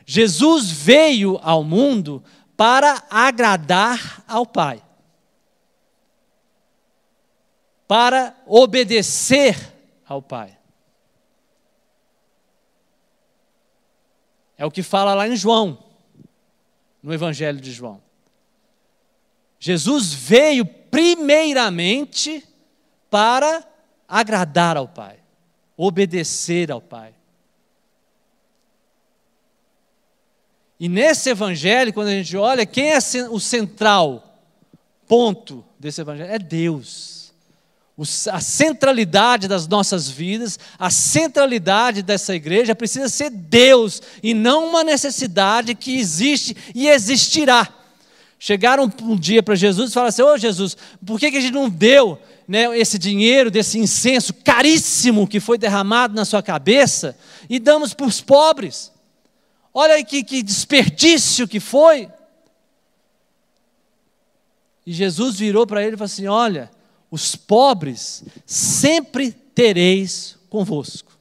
Jesus 0.06 0.72
veio 0.72 1.40
ao 1.44 1.64
mundo 1.64 2.24
para 2.56 3.04
agradar 3.10 4.24
ao 4.28 4.46
Pai, 4.46 4.82
para 7.88 8.36
obedecer 8.46 9.56
ao 10.06 10.22
Pai. 10.22 10.58
É 14.58 14.66
o 14.66 14.72
que 14.72 14.84
fala 14.84 15.14
lá 15.14 15.28
em 15.28 15.36
João, 15.36 15.78
no 17.02 17.14
Evangelho 17.14 17.62
de 17.62 17.72
João. 17.72 18.02
Jesus 19.60 20.14
veio 20.14 20.66
primeiramente 20.66 22.44
para 23.10 23.66
agradar 24.08 24.78
ao 24.78 24.88
Pai, 24.88 25.20
obedecer 25.76 26.72
ao 26.72 26.82
Pai. 26.82 27.14
E 30.80 30.88
nesse 30.88 31.32
evangelho, 31.32 31.92
quando 31.92 32.10
a 32.10 32.12
gente 32.12 32.38
olha, 32.38 32.64
quem 32.64 32.92
é 32.92 33.00
o 33.32 33.40
central 33.40 34.40
ponto 35.08 35.66
desse 35.80 36.02
evangelho? 36.02 36.32
É 36.32 36.38
Deus. 36.38 37.17
A 38.32 38.40
centralidade 38.40 39.48
das 39.48 39.68
nossas 39.68 40.08
vidas, 40.08 40.60
a 40.78 40.92
centralidade 40.92 42.04
dessa 42.04 42.36
igreja 42.36 42.76
precisa 42.76 43.10
ser 43.10 43.32
Deus 43.32 44.04
e 44.22 44.36
não 44.36 44.70
uma 44.70 44.84
necessidade 44.84 45.74
que 45.74 45.98
existe 45.98 46.56
e 46.76 46.88
existirá. 46.88 47.68
Chegaram 48.38 48.92
um 49.02 49.16
dia 49.16 49.42
para 49.42 49.56
Jesus 49.56 49.90
e 49.90 49.94
falaram 49.94 50.10
assim: 50.10 50.22
Ô 50.22 50.34
oh, 50.34 50.38
Jesus, 50.38 50.78
por 51.04 51.20
que, 51.20 51.32
que 51.32 51.38
a 51.38 51.42
gente 51.42 51.54
não 51.54 51.68
deu 51.68 52.22
né, 52.48 52.78
esse 52.78 53.00
dinheiro 53.00 53.50
desse 53.50 53.80
incenso 53.80 54.32
caríssimo 54.32 55.28
que 55.28 55.40
foi 55.40 55.58
derramado 55.58 56.14
na 56.14 56.24
sua 56.24 56.44
cabeça 56.44 57.18
e 57.50 57.58
damos 57.58 57.96
para 57.96 58.06
os 58.06 58.22
pobres? 58.22 58.92
Olha 59.74 59.96
aí 59.96 60.06
que, 60.06 60.24
que 60.24 60.44
desperdício 60.44 61.48
que 61.48 61.60
foi. 61.60 62.10
E 64.86 64.94
Jesus 64.94 65.40
virou 65.40 65.66
para 65.66 65.82
ele 65.82 65.96
e 65.96 65.98
falou 65.98 66.06
assim: 66.06 66.28
Olha, 66.28 66.70
os 67.10 67.36
pobres 67.36 68.24
sempre 68.46 69.32
tereis 69.32 70.38
convosco. 70.50 71.18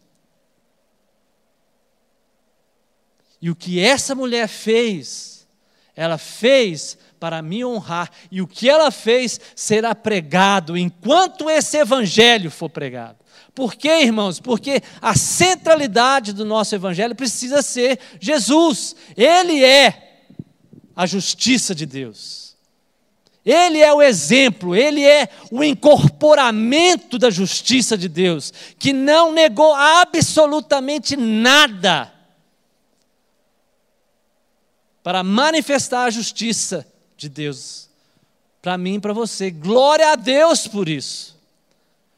E 3.41 3.51
o 3.51 3.55
que 3.55 3.79
essa 3.79 4.15
mulher 4.15 4.49
fez, 4.49 5.47
ela 5.95 6.19
fez 6.19 6.99
para 7.21 7.41
me 7.43 7.65
honrar, 7.65 8.11
e 8.31 8.43
o 8.43 8.47
que 8.47 8.69
ela 8.69 8.91
fez 8.91 9.41
será 9.55 9.95
pregado 9.95 10.77
enquanto 10.77 11.49
esse 11.49 11.77
evangelho 11.79 12.51
for 12.51 12.69
pregado. 12.69 13.19
Por 13.55 13.75
quê, 13.75 14.03
irmãos? 14.03 14.39
Porque 14.39 14.83
a 15.01 15.17
centralidade 15.17 16.35
do 16.35 16.45
nosso 16.45 16.75
evangelho 16.75 17.15
precisa 17.15 17.63
ser 17.63 17.99
Jesus. 18.21 18.95
Ele 19.17 19.65
é 19.65 20.25
a 20.95 21.07
justiça 21.07 21.75
de 21.75 21.87
Deus. 21.87 22.46
Ele 23.47 23.79
é 23.79 23.93
o 23.93 24.03
exemplo, 24.03 24.75
ele 24.75 25.05
é 25.05 25.29
o 25.53 25.63
incorporamento 25.63 27.17
da 27.17 27.31
justiça 27.31 27.97
de 27.97 28.09
Deus, 28.09 28.53
que 28.77 28.93
não 28.93 29.33
negou 29.33 29.73
absolutamente 29.73 31.17
nada 31.17 32.13
para 35.01 35.23
manifestar 35.23 36.07
a 36.07 36.11
justiça 36.11 36.85
de 37.17 37.29
Deus 37.29 37.89
para 38.61 38.77
mim 38.77 38.95
e 38.95 39.01
para 39.01 39.13
você. 39.13 39.49
Glória 39.53 40.11
a 40.11 40.17
Deus 40.17 40.67
por 40.67 40.89
isso. 40.89 41.37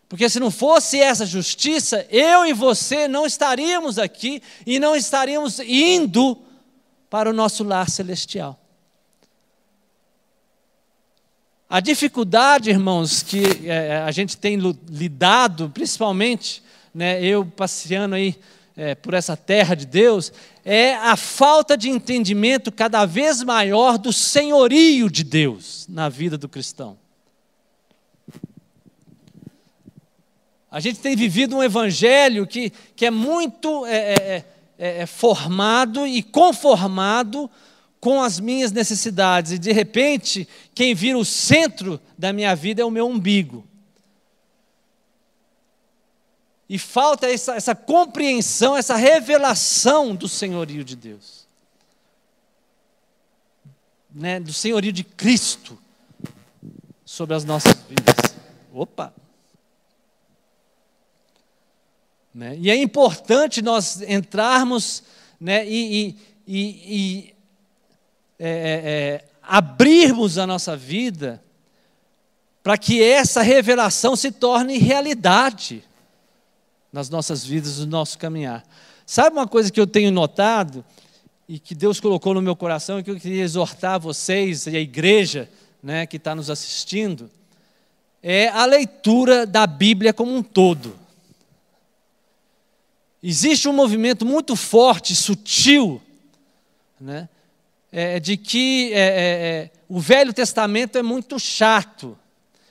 Porque 0.08 0.30
se 0.30 0.40
não 0.40 0.50
fosse 0.50 0.98
essa 0.98 1.26
justiça, 1.26 2.06
eu 2.08 2.46
e 2.46 2.54
você 2.54 3.06
não 3.06 3.26
estaríamos 3.26 3.98
aqui 3.98 4.42
e 4.66 4.80
não 4.80 4.96
estaríamos 4.96 5.58
indo 5.60 6.38
para 7.10 7.28
o 7.28 7.34
nosso 7.34 7.62
lar 7.62 7.90
celestial. 7.90 8.58
A 11.70 11.80
dificuldade, 11.80 12.70
irmãos, 12.70 13.22
que 13.22 13.68
é, 13.68 13.98
a 13.98 14.10
gente 14.10 14.38
tem 14.38 14.56
lidado, 14.88 15.68
principalmente, 15.68 16.62
né, 16.94 17.22
eu 17.22 17.44
passeando 17.44 18.14
aí 18.14 18.36
é, 18.74 18.94
por 18.94 19.12
essa 19.12 19.36
terra 19.36 19.74
de 19.74 19.84
Deus, 19.84 20.32
é 20.64 20.94
a 20.94 21.14
falta 21.14 21.76
de 21.76 21.90
entendimento 21.90 22.72
cada 22.72 23.04
vez 23.04 23.42
maior 23.42 23.98
do 23.98 24.14
senhorio 24.14 25.10
de 25.10 25.22
Deus 25.22 25.84
na 25.90 26.08
vida 26.08 26.38
do 26.38 26.48
cristão. 26.48 26.96
A 30.70 30.80
gente 30.80 31.00
tem 31.00 31.14
vivido 31.14 31.54
um 31.54 31.62
evangelho 31.62 32.46
que, 32.46 32.70
que 32.96 33.04
é 33.04 33.10
muito 33.10 33.84
é, 33.86 35.04
formado 35.04 36.06
e 36.06 36.22
conformado 36.22 37.50
com 38.00 38.22
as 38.22 38.38
minhas 38.38 38.70
necessidades, 38.70 39.52
e 39.52 39.58
de 39.58 39.72
repente, 39.72 40.48
quem 40.74 40.94
vira 40.94 41.18
o 41.18 41.24
centro 41.24 42.00
da 42.16 42.32
minha 42.32 42.54
vida 42.54 42.82
é 42.82 42.84
o 42.84 42.90
meu 42.90 43.06
umbigo. 43.06 43.66
E 46.68 46.78
falta 46.78 47.26
essa, 47.26 47.54
essa 47.54 47.74
compreensão, 47.74 48.76
essa 48.76 48.94
revelação 48.94 50.14
do 50.14 50.28
senhorio 50.28 50.84
de 50.84 50.94
Deus, 50.94 51.46
né, 54.14 54.38
do 54.38 54.52
senhorio 54.52 54.92
de 54.92 55.02
Cristo 55.02 55.78
sobre 57.04 57.34
as 57.34 57.44
nossas 57.44 57.74
vidas. 57.88 58.14
Opa! 58.72 59.14
Né? 62.34 62.56
E 62.58 62.70
é 62.70 62.76
importante 62.76 63.62
nós 63.62 64.02
entrarmos 64.02 65.02
né, 65.40 65.66
e, 65.66 66.16
e, 66.46 66.56
e 66.56 67.34
é, 68.38 68.48
é, 68.48 68.90
é, 68.90 69.24
abrirmos 69.42 70.38
a 70.38 70.46
nossa 70.46 70.76
vida 70.76 71.42
para 72.62 72.78
que 72.78 73.02
essa 73.02 73.42
revelação 73.42 74.14
se 74.14 74.30
torne 74.30 74.78
realidade 74.78 75.82
nas 76.92 77.08
nossas 77.10 77.44
vidas, 77.44 77.78
no 77.78 77.86
nosso 77.86 78.18
caminhar. 78.18 78.64
Sabe 79.06 79.36
uma 79.36 79.48
coisa 79.48 79.72
que 79.72 79.80
eu 79.80 79.86
tenho 79.86 80.10
notado 80.10 80.84
e 81.48 81.58
que 81.58 81.74
Deus 81.74 81.98
colocou 81.98 82.34
no 82.34 82.42
meu 82.42 82.54
coração 82.54 82.98
e 82.98 83.02
que 83.02 83.10
eu 83.10 83.18
queria 83.18 83.42
exortar 83.42 83.98
vocês 83.98 84.66
e 84.66 84.76
a 84.76 84.80
igreja 84.80 85.48
né, 85.82 86.06
que 86.06 86.18
está 86.18 86.34
nos 86.34 86.50
assistindo? 86.50 87.30
É 88.22 88.48
a 88.48 88.66
leitura 88.66 89.46
da 89.46 89.66
Bíblia 89.66 90.12
como 90.12 90.34
um 90.34 90.42
todo. 90.42 90.94
Existe 93.22 93.68
um 93.68 93.72
movimento 93.72 94.24
muito 94.26 94.54
forte, 94.54 95.16
sutil, 95.16 96.00
né, 97.00 97.28
é, 97.90 98.20
de 98.20 98.36
que 98.36 98.92
é, 98.92 98.98
é, 98.98 99.00
é, 99.00 99.70
o 99.88 99.98
Velho 100.00 100.32
Testamento 100.32 100.96
é 100.98 101.02
muito 101.02 101.38
chato. 101.38 102.16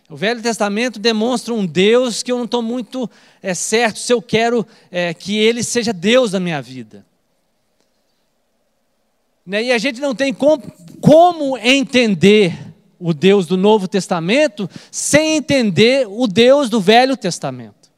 O 0.09 0.15
Velho 0.15 0.41
Testamento 0.41 1.00
demonstra 1.00 1.53
um 1.53 1.65
Deus 1.65 2.24
que 2.24 2.31
eu 2.31 2.38
não 2.38 2.45
estou 2.45 2.62
muito 2.62 3.09
é, 3.41 3.53
certo 3.53 4.00
se 4.00 4.13
eu 4.13 4.21
quero 4.21 4.65
é, 4.89 5.13
que 5.13 5.38
Ele 5.38 5.63
seja 5.63 5.91
Deus 5.91 6.31
da 6.31 6.39
minha 6.39 6.62
vida. 6.62 7.05
Né? 9.45 9.63
E 9.63 9.71
a 9.71 9.77
gente 9.77 10.00
não 10.00 10.13
tem 10.13 10.33
com, 10.33 10.57
como 11.01 11.57
entender 11.57 12.57
o 13.00 13.13
Deus 13.13 13.45
do 13.45 13.57
Novo 13.57 13.88
Testamento 13.88 14.69
sem 14.91 15.38
entender 15.38 16.07
o 16.09 16.27
Deus 16.27 16.69
do 16.69 16.79
Velho 16.79 17.15
Testamento. 17.17 17.91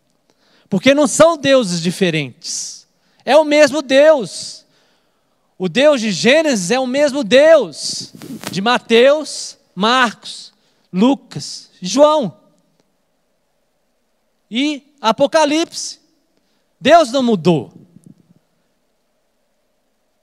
Porque 0.70 0.94
não 0.94 1.08
são 1.08 1.38
deuses 1.38 1.82
diferentes. 1.82 2.88
É 3.26 3.36
o 3.36 3.44
mesmo 3.44 3.82
Deus. 3.82 4.66
O 5.62 5.68
Deus 5.68 6.00
de 6.00 6.10
Gênesis 6.10 6.72
é 6.72 6.80
o 6.80 6.88
mesmo 6.88 7.22
Deus 7.22 8.14
de 8.50 8.62
Mateus, 8.62 9.58
Marcos, 9.76 10.54
Lucas, 10.92 11.70
João 11.82 12.40
e 14.50 14.96
Apocalipse. 15.02 16.00
Deus 16.80 17.12
não 17.12 17.22
mudou. 17.22 17.74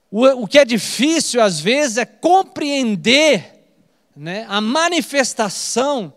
O, 0.09 0.25
o 0.25 0.47
que 0.47 0.57
é 0.57 0.65
difícil 0.65 1.39
às 1.39 1.59
vezes 1.59 1.97
é 1.97 2.05
compreender 2.05 3.63
né, 4.15 4.43
a 4.49 4.59
manifestação 4.59 6.11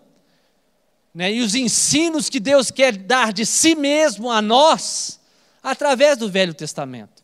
né, 1.12 1.30
e 1.30 1.42
os 1.42 1.54
ensinos 1.54 2.30
que 2.30 2.40
Deus 2.40 2.70
quer 2.70 2.96
dar 2.96 3.34
de 3.34 3.44
si 3.44 3.74
mesmo 3.74 4.30
a 4.30 4.40
nós, 4.40 5.20
através 5.62 6.16
do 6.16 6.30
Velho 6.30 6.54
Testamento. 6.54 7.19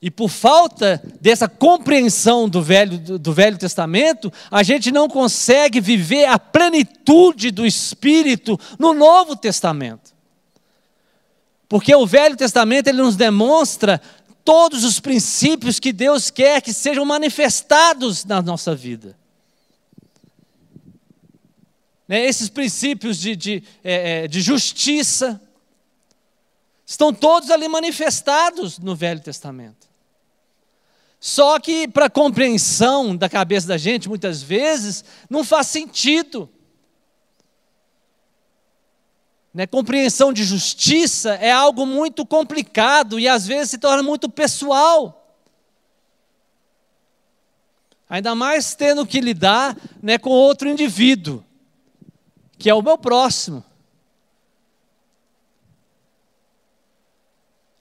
E 0.00 0.10
por 0.10 0.28
falta 0.28 1.02
dessa 1.20 1.48
compreensão 1.48 2.48
do 2.48 2.62
Velho, 2.62 2.98
do, 3.18 3.32
Velho 3.32 3.58
Testamento, 3.58 4.32
a 4.50 4.62
gente 4.62 4.92
não 4.92 5.08
consegue 5.08 5.80
viver 5.80 6.26
a 6.26 6.38
plenitude 6.38 7.50
do 7.50 7.66
Espírito 7.66 8.58
no 8.78 8.94
Novo 8.94 9.34
Testamento. 9.34 10.14
Porque 11.68 11.94
o 11.94 12.06
Velho 12.06 12.36
Testamento 12.36 12.86
ele 12.86 13.02
nos 13.02 13.16
demonstra 13.16 14.00
todos 14.44 14.84
os 14.84 15.00
princípios 15.00 15.80
que 15.80 15.92
Deus 15.92 16.30
quer 16.30 16.62
que 16.62 16.72
sejam 16.72 17.04
manifestados 17.04 18.24
na 18.24 18.40
nossa 18.40 18.74
vida 18.74 19.16
né, 22.08 22.24
esses 22.24 22.48
princípios 22.48 23.18
de, 23.18 23.36
de, 23.36 23.62
é, 23.84 24.24
é, 24.24 24.28
de 24.28 24.40
justiça, 24.40 25.38
estão 26.86 27.12
todos 27.12 27.50
ali 27.50 27.68
manifestados 27.68 28.78
no 28.78 28.96
Velho 28.96 29.20
Testamento. 29.20 29.87
Só 31.20 31.58
que, 31.58 31.88
para 31.88 32.08
compreensão 32.08 33.16
da 33.16 33.28
cabeça 33.28 33.66
da 33.66 33.76
gente, 33.76 34.08
muitas 34.08 34.42
vezes, 34.42 35.04
não 35.28 35.42
faz 35.42 35.66
sentido. 35.66 36.48
Né, 39.52 39.66
compreensão 39.66 40.32
de 40.32 40.44
justiça 40.44 41.34
é 41.34 41.50
algo 41.50 41.84
muito 41.84 42.24
complicado 42.24 43.18
e 43.18 43.26
às 43.26 43.46
vezes 43.46 43.70
se 43.70 43.78
torna 43.78 44.02
muito 44.02 44.28
pessoal. 44.28 45.36
Ainda 48.08 48.34
mais 48.34 48.74
tendo 48.74 49.06
que 49.06 49.20
lidar 49.20 49.76
né, 50.02 50.16
com 50.16 50.30
outro 50.30 50.68
indivíduo 50.68 51.44
que 52.58 52.68
é 52.68 52.74
o 52.74 52.82
meu 52.82 52.98
próximo, 52.98 53.64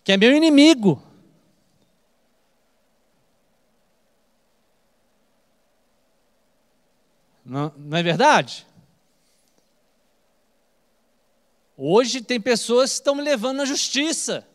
que 0.04 0.12
é 0.12 0.17
meu 0.17 0.32
inimigo. 0.36 1.02
Não, 7.48 7.72
não 7.78 7.98
é 7.98 8.04
verdade? 8.04 8.68
Hoje 11.78 12.22
tem 12.22 12.42
pessoas 12.42 12.90
que 12.90 12.96
estão 12.96 13.16
me 13.16 13.22
levando 13.22 13.58
na 13.58 13.66
justiça. 13.66 14.46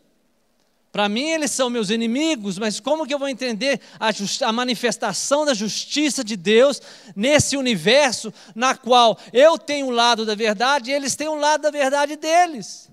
Para 0.91 1.09
mim, 1.09 1.31
eles 1.31 1.51
são 1.53 1.71
meus 1.71 1.89
inimigos, 1.89 2.59
mas 2.59 2.79
como 2.79 3.07
que 3.07 3.15
eu 3.15 3.19
vou 3.19 3.31
entender 3.31 3.81
a, 3.99 4.11
a, 4.47 4.53
manifestação 4.53 5.47
da 5.47 5.55
justiça 5.55 6.23
de 6.23 6.37
Deus 6.37 6.83
nesse 7.17 7.57
universo 7.57 8.33
na 8.55 8.77
qual 8.77 9.19
eu 9.33 9.57
tenho 9.57 9.87
um 9.87 9.91
lado 9.91 10.27
da 10.27 10.35
verdade 10.35 10.91
e 10.91 10.95
eles 10.95 11.17
têm 11.17 11.29
um 11.29 11.41
lado 11.41 11.63
da 11.63 11.71
verdade 11.71 12.17
deles? 12.17 12.92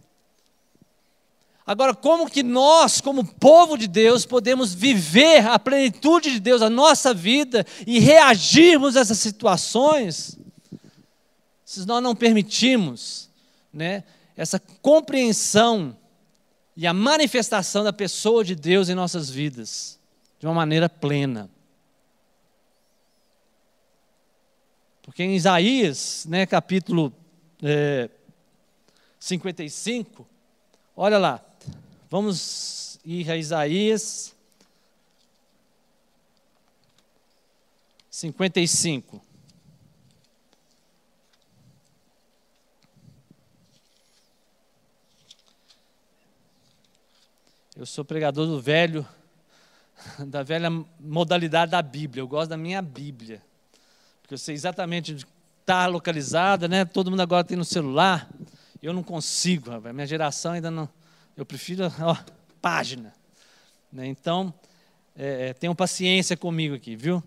Agora, 1.70 1.94
como 1.94 2.28
que 2.28 2.42
nós, 2.42 3.00
como 3.00 3.24
povo 3.24 3.78
de 3.78 3.88
Deus, 3.88 4.26
podemos 4.26 4.74
viver 4.74 5.46
a 5.46 5.60
plenitude 5.60 6.32
de 6.32 6.40
Deus, 6.40 6.64
a 6.64 6.70
nossa 6.70 7.14
vida 7.14 7.64
e 7.86 8.00
reagirmos 8.00 8.98
a 8.98 9.02
essas 9.02 9.20
situações, 9.20 10.36
se 11.64 11.86
nós 11.86 12.02
não 12.02 12.16
permitimos 12.16 13.30
né, 13.72 14.04
essa 14.36 14.60
compreensão 14.82 15.96
e 16.76 16.88
a 16.88 16.92
manifestação 16.92 17.84
da 17.84 17.94
pessoa 17.94 18.44
de 18.44 18.56
Deus 18.56 18.90
em 18.90 18.96
nossas 18.96 19.30
vidas, 19.30 20.00
de 20.40 20.48
uma 20.48 20.56
maneira 20.56 20.90
plena. 20.90 21.52
Porque 25.04 25.22
em 25.22 25.36
Isaías, 25.36 26.26
né, 26.28 26.48
capítulo 26.48 27.14
é, 27.62 28.10
55, 29.20 30.28
olha 30.98 31.20
lá, 31.20 31.46
vamos 32.10 33.00
ir 33.06 33.30
a 33.30 33.38
Isaías 33.38 34.36
55. 38.10 39.22
Eu 47.78 47.86
sou 47.86 48.04
pregador 48.04 48.46
do 48.46 48.60
velho, 48.60 49.08
da 50.28 50.44
velha 50.44 50.70
modalidade 51.00 51.72
da 51.72 51.82
Bíblia. 51.82 52.22
Eu 52.22 52.28
gosto 52.28 52.50
da 52.50 52.58
minha 52.58 52.82
Bíblia. 52.82 53.42
Porque 54.22 54.34
eu 54.34 54.38
sei 54.38 54.54
exatamente 54.54 55.14
onde 55.14 55.26
está 55.62 55.86
localizada, 55.88 56.68
né? 56.68 56.84
Todo 56.84 57.10
mundo 57.10 57.22
agora 57.22 57.44
tem 57.44 57.56
no 57.56 57.64
celular. 57.64 58.30
Eu 58.82 58.92
não 58.92 59.02
consigo, 59.02 59.72
minha 59.94 60.06
geração 60.06 60.54
ainda 60.54 60.70
não. 60.70 60.90
Eu 61.40 61.46
prefiro, 61.46 61.86
ó, 62.04 62.18
página. 62.62 63.14
Né? 63.94 64.08
Então, 64.08 64.54
é, 65.16 65.48
é 65.48 65.54
tenham 65.54 65.74
paciência 65.74 66.36
comigo 66.36 66.76
aqui, 66.76 66.98
viu? 66.98 67.24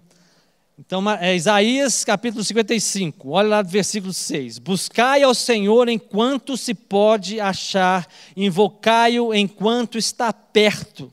Então, 0.78 1.10
é 1.12 1.34
Isaías 1.34 2.04
capítulo 2.04 2.44
55, 2.44 3.30
olha 3.30 3.48
lá 3.48 3.62
do 3.62 3.70
versículo 3.70 4.12
6. 4.12 4.58
Buscai 4.58 5.22
ao 5.22 5.34
Senhor 5.34 5.88
enquanto 5.88 6.58
se 6.58 6.74
pode 6.74 7.40
achar, 7.40 8.06
invocai-o 8.36 9.32
enquanto 9.32 9.96
está 9.96 10.30
perto. 10.30 11.10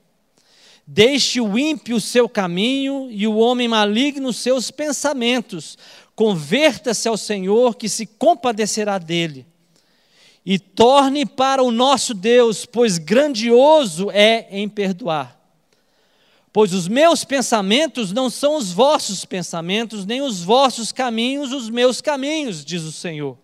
Deixe 0.85 1.39
o 1.39 1.57
ímpio 1.57 1.95
o 1.95 2.01
seu 2.01 2.27
caminho 2.27 3.07
e 3.09 3.25
o 3.25 3.37
homem 3.37 3.69
maligno 3.69 4.27
os 4.27 4.37
seus 4.37 4.69
pensamentos. 4.71 5.77
converta-se 6.17 7.07
ao 7.07 7.15
Senhor, 7.15 7.77
que 7.77 7.87
se 7.87 8.05
compadecerá 8.05 8.97
dele. 8.97 9.47
E 10.51 10.57
torne 10.57 11.27
para 11.27 11.61
o 11.61 11.69
nosso 11.69 12.11
Deus, 12.11 12.65
pois 12.65 12.97
grandioso 12.97 14.09
é 14.09 14.47
em 14.49 14.67
perdoar. 14.67 15.39
Pois 16.51 16.73
os 16.73 16.87
meus 16.87 17.23
pensamentos 17.23 18.11
não 18.11 18.31
são 18.31 18.55
os 18.55 18.71
vossos 18.71 19.23
pensamentos, 19.25 20.07
nem 20.07 20.21
os 20.21 20.43
vossos 20.43 20.91
caminhos 20.91 21.53
os 21.53 21.69
meus 21.69 22.01
caminhos, 22.01 22.65
diz 22.65 22.81
o 22.81 22.91
Senhor. 22.91 23.37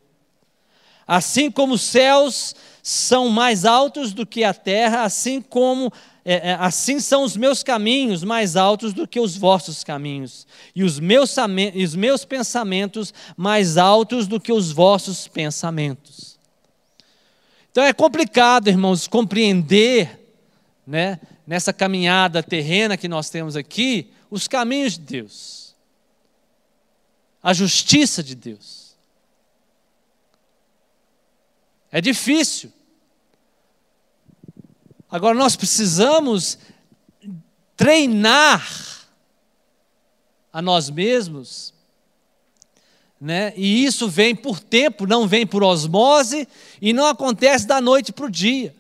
Assim 1.06 1.52
como 1.52 1.76
os 1.76 1.84
céus 1.84 2.56
são 2.82 3.30
mais 3.30 3.66
altos 3.66 4.12
do 4.12 4.26
que 4.26 4.44
a 4.44 4.52
terra, 4.52 5.04
assim 5.04 5.40
como 5.40 5.94
é, 6.26 6.54
é, 6.54 6.54
assim 6.60 7.00
são 7.00 7.22
os 7.22 7.38
meus 7.38 7.62
caminhos 7.62 8.24
mais 8.24 8.56
altos 8.56 8.94
do 8.94 9.08
que 9.08 9.20
os 9.20 9.38
vossos 9.38 9.84
caminhos, 9.84 10.48
e 10.76 10.84
os 10.84 11.00
meus, 11.00 11.36
e 11.76 11.84
os 11.84 11.96
meus 11.96 12.26
pensamentos 12.26 13.14
mais 13.38 13.78
altos 13.78 14.26
do 14.26 14.40
que 14.40 14.52
os 14.52 14.72
vossos 14.72 15.28
pensamentos. 15.28 16.35
Então 17.76 17.84
é 17.84 17.92
complicado, 17.92 18.70
irmãos, 18.70 19.06
compreender, 19.06 20.34
né, 20.88 21.20
nessa 21.46 21.74
caminhada 21.74 22.42
terrena 22.42 22.96
que 22.96 23.10
nós 23.10 23.30
temos 23.30 23.58
aqui, 23.58 24.14
os 24.32 24.48
caminhos 24.48 24.94
de 24.94 25.02
Deus, 25.02 25.76
a 27.44 27.52
justiça 27.52 28.24
de 28.24 28.34
Deus. 28.34 28.96
É 31.92 32.00
difícil. 32.00 32.72
Agora 35.12 35.38
nós 35.38 35.58
precisamos 35.58 36.58
treinar 37.76 38.66
a 40.54 40.62
nós 40.62 40.90
mesmos, 40.90 41.74
né? 43.26 43.54
E 43.58 43.84
isso 43.84 44.08
vem 44.08 44.36
por 44.36 44.60
tempo, 44.60 45.08
não 45.08 45.28
vem 45.28 45.48
por 45.48 45.64
osmose 45.64 46.48
e 46.80 46.94
não 46.94 47.08
acontece 47.08 47.66
da 47.66 47.82
noite 47.82 48.14
para 48.14 48.28
o 48.28 48.30
dia. 48.30 48.76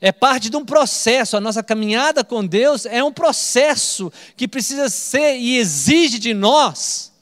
É 0.00 0.10
parte 0.10 0.50
de 0.50 0.56
um 0.56 0.64
processo, 0.64 1.36
a 1.36 1.40
nossa 1.40 1.62
caminhada 1.62 2.24
com 2.24 2.44
Deus 2.44 2.84
é 2.84 3.02
um 3.04 3.12
processo 3.12 4.12
que 4.36 4.48
precisa 4.48 4.88
ser 4.88 5.36
e 5.36 5.56
exige 5.56 6.18
de 6.18 6.34
nós 6.34 7.12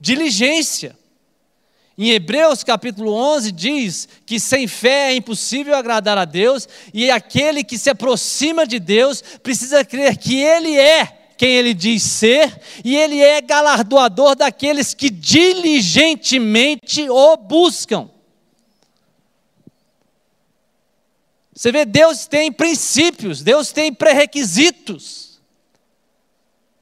diligência. 0.00 0.98
Em 1.96 2.10
Hebreus 2.10 2.64
capítulo 2.64 3.12
11 3.12 3.52
diz 3.52 4.08
que 4.26 4.40
sem 4.40 4.66
fé 4.66 5.12
é 5.12 5.14
impossível 5.14 5.76
agradar 5.76 6.18
a 6.18 6.24
Deus 6.24 6.68
e 6.92 7.08
aquele 7.08 7.62
que 7.62 7.78
se 7.78 7.88
aproxima 7.88 8.66
de 8.66 8.80
Deus 8.80 9.22
precisa 9.44 9.84
crer 9.84 10.16
que 10.16 10.40
Ele 10.40 10.76
é 10.76 11.17
quem 11.38 11.54
Ele 11.54 11.72
diz 11.72 12.02
ser 12.02 12.60
e 12.84 12.94
Ele 12.96 13.22
é 13.22 13.40
galardoador 13.40 14.36
daqueles 14.36 14.92
que 14.92 15.08
diligentemente 15.08 17.08
o 17.08 17.36
buscam. 17.36 18.10
Você 21.54 21.72
vê, 21.72 21.86
Deus 21.86 22.26
tem 22.26 22.52
princípios, 22.52 23.42
Deus 23.42 23.72
tem 23.72 23.94
pré-requisitos 23.94 25.40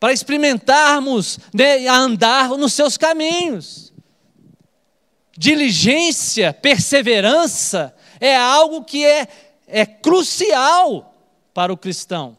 para 0.00 0.12
experimentarmos 0.12 1.38
né, 1.54 1.86
andar 1.86 2.48
nos 2.50 2.72
seus 2.72 2.96
caminhos 2.96 3.86
diligência, 5.36 6.52
perseverança, 6.52 7.94
é 8.18 8.34
algo 8.34 8.82
que 8.82 9.04
é, 9.04 9.28
é 9.66 9.84
crucial 9.84 11.14
para 11.52 11.72
o 11.72 11.76
cristão, 11.76 12.36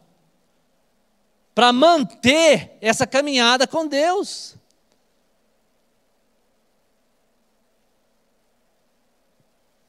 para 1.58 1.72
manter 1.72 2.78
essa 2.80 3.04
caminhada 3.04 3.66
com 3.66 3.88
Deus. 3.88 4.54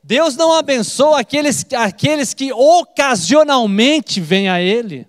Deus 0.02 0.36
não 0.36 0.52
abençoa 0.52 1.20
aqueles, 1.20 1.64
aqueles 1.76 2.34
que 2.34 2.52
ocasionalmente 2.52 4.20
vêm 4.20 4.50
a 4.50 4.60
Ele. 4.60 5.08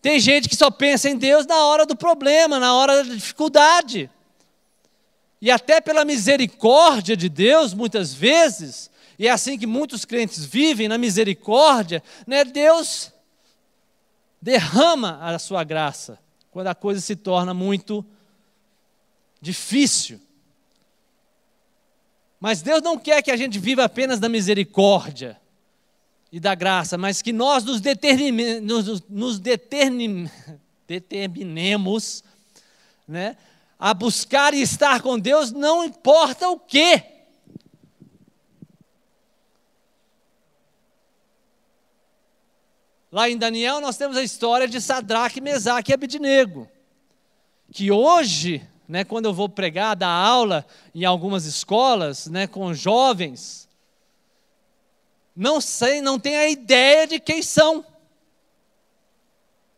Tem 0.00 0.20
gente 0.20 0.48
que 0.48 0.54
só 0.54 0.70
pensa 0.70 1.10
em 1.10 1.16
Deus 1.16 1.44
na 1.44 1.66
hora 1.66 1.84
do 1.84 1.96
problema, 1.96 2.60
na 2.60 2.76
hora 2.76 3.02
da 3.02 3.12
dificuldade. 3.12 4.08
E 5.40 5.50
até 5.50 5.80
pela 5.80 6.04
misericórdia 6.04 7.16
de 7.16 7.28
Deus, 7.28 7.74
muitas 7.74 8.14
vezes, 8.14 8.88
e 9.18 9.26
é 9.26 9.32
assim 9.32 9.58
que 9.58 9.66
muitos 9.66 10.04
crentes 10.04 10.44
vivem, 10.44 10.86
na 10.86 10.98
misericórdia, 10.98 12.00
né, 12.28 12.44
Deus 12.44 13.12
derrama 14.42 15.20
a 15.22 15.38
sua 15.38 15.62
graça 15.62 16.18
quando 16.50 16.66
a 16.66 16.74
coisa 16.74 17.00
se 17.00 17.14
torna 17.14 17.54
muito 17.54 18.04
difícil. 19.40 20.20
Mas 22.40 22.60
Deus 22.60 22.82
não 22.82 22.98
quer 22.98 23.22
que 23.22 23.30
a 23.30 23.36
gente 23.36 23.60
viva 23.60 23.84
apenas 23.84 24.18
da 24.18 24.28
misericórdia 24.28 25.40
e 26.32 26.40
da 26.40 26.56
graça, 26.56 26.98
mas 26.98 27.22
que 27.22 27.32
nós 27.32 27.62
nos, 27.62 27.80
determine, 27.80 28.60
nos, 28.60 29.00
nos 29.08 29.38
determine, 29.38 30.28
determinemos 30.88 32.24
né, 33.06 33.36
a 33.78 33.94
buscar 33.94 34.52
e 34.54 34.60
estar 34.60 35.00
com 35.02 35.18
Deus, 35.18 35.52
não 35.52 35.84
importa 35.84 36.48
o 36.48 36.58
quê. 36.58 37.11
Lá 43.12 43.28
em 43.28 43.36
Daniel 43.36 43.78
nós 43.78 43.98
temos 43.98 44.16
a 44.16 44.22
história 44.22 44.66
de 44.66 44.80
Sadraque, 44.80 45.38
Mesaque 45.38 45.90
e 45.90 45.94
Abednego, 45.94 46.66
que 47.70 47.92
hoje, 47.92 48.66
né, 48.88 49.04
quando 49.04 49.26
eu 49.26 49.34
vou 49.34 49.50
pregar, 49.50 49.94
dar 49.94 50.08
aula 50.08 50.66
em 50.94 51.04
algumas 51.04 51.44
escolas, 51.44 52.26
né, 52.26 52.46
com 52.46 52.72
jovens, 52.72 53.68
não 55.36 55.60
sei, 55.60 56.00
não 56.00 56.18
tem 56.18 56.36
a 56.36 56.48
ideia 56.48 57.06
de 57.06 57.20
quem 57.20 57.42
são. 57.42 57.84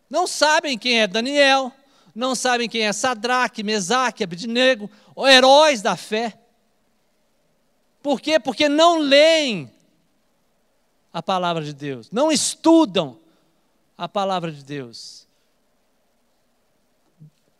Não 0.08 0.28
sabem 0.28 0.78
quem 0.78 1.00
é 1.00 1.08
Daniel, 1.08 1.72
não 2.14 2.36
sabem 2.36 2.68
quem 2.68 2.82
é 2.82 2.92
Sadraque, 2.92 3.64
Mesaque, 3.64 4.22
Abednego, 4.22 4.88
heróis 5.18 5.82
da 5.82 5.96
fé. 5.96 6.38
Por 8.00 8.20
quê? 8.20 8.38
Porque 8.38 8.68
não 8.68 8.98
leem 8.98 9.72
a 11.12 11.20
palavra 11.20 11.64
de 11.64 11.72
Deus, 11.72 12.12
não 12.12 12.30
estudam 12.30 13.23
a 13.96 14.08
palavra 14.08 14.50
de 14.50 14.64
Deus, 14.64 15.26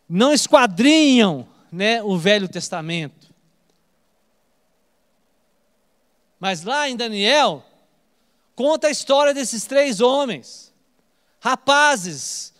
não 0.07 0.31
esquadrinham 0.31 1.47
né, 1.71 2.01
o 2.03 2.17
Velho 2.17 2.47
Testamento. 2.47 3.33
Mas 6.39 6.63
lá 6.63 6.87
em 6.89 6.95
Daniel, 6.95 7.65
conta 8.55 8.87
a 8.87 8.91
história 8.91 9.33
desses 9.33 9.65
três 9.65 9.99
homens, 9.99 10.73
rapazes, 11.39 12.53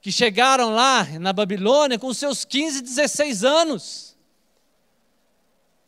que 0.00 0.10
chegaram 0.10 0.70
lá 0.70 1.04
na 1.18 1.32
Babilônia 1.32 1.98
com 1.98 2.12
seus 2.14 2.44
15, 2.44 2.82
16 2.82 3.44
anos. 3.44 4.16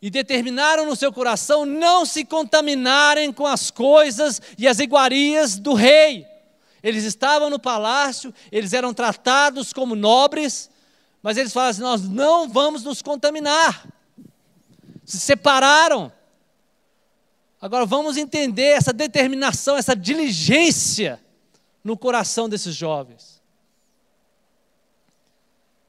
E 0.01 0.09
determinaram 0.09 0.85
no 0.85 0.95
seu 0.95 1.13
coração 1.13 1.65
não 1.65 2.05
se 2.05 2.25
contaminarem 2.25 3.31
com 3.31 3.45
as 3.45 3.69
coisas 3.69 4.41
e 4.57 4.67
as 4.67 4.79
iguarias 4.79 5.57
do 5.57 5.73
rei. 5.73 6.30
Eles 6.83 7.03
estavam 7.03 7.49
no 7.49 7.59
palácio, 7.59 8.33
eles 8.51 8.73
eram 8.73 8.93
tratados 8.93 9.71
como 9.71 9.95
nobres, 9.95 10.69
mas 11.21 11.37
eles 11.37 11.53
falaram 11.53 11.71
assim: 11.71 11.81
nós 11.81 12.01
não 12.01 12.47
vamos 12.47 12.83
nos 12.83 13.01
contaminar. 13.01 13.87
Se 15.05 15.19
separaram. 15.19 16.11
Agora 17.59 17.85
vamos 17.85 18.17
entender 18.17 18.71
essa 18.71 18.91
determinação, 18.91 19.77
essa 19.77 19.95
diligência 19.95 21.21
no 21.83 21.95
coração 21.95 22.49
desses 22.49 22.75
jovens 22.75 23.31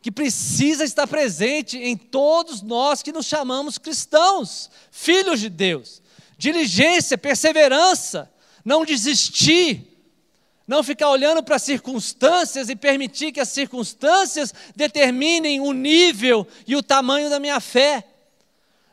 que 0.02 0.10
precisa 0.10 0.82
estar 0.82 1.06
presente 1.06 1.78
em 1.78 1.96
todos 1.96 2.60
nós 2.60 3.04
que 3.04 3.12
nos 3.12 3.24
chamamos 3.24 3.78
cristãos, 3.78 4.68
filhos 4.90 5.38
de 5.38 5.48
Deus. 5.48 6.02
Diligência, 6.36 7.16
perseverança, 7.16 8.28
não 8.64 8.84
desistir, 8.84 9.91
não 10.72 10.82
ficar 10.82 11.10
olhando 11.10 11.42
para 11.42 11.56
as 11.56 11.62
circunstâncias 11.62 12.70
e 12.70 12.74
permitir 12.74 13.30
que 13.30 13.40
as 13.40 13.50
circunstâncias 13.50 14.54
determinem 14.74 15.60
o 15.60 15.70
nível 15.74 16.46
e 16.66 16.74
o 16.74 16.82
tamanho 16.82 17.28
da 17.28 17.38
minha 17.38 17.60
fé. 17.60 18.02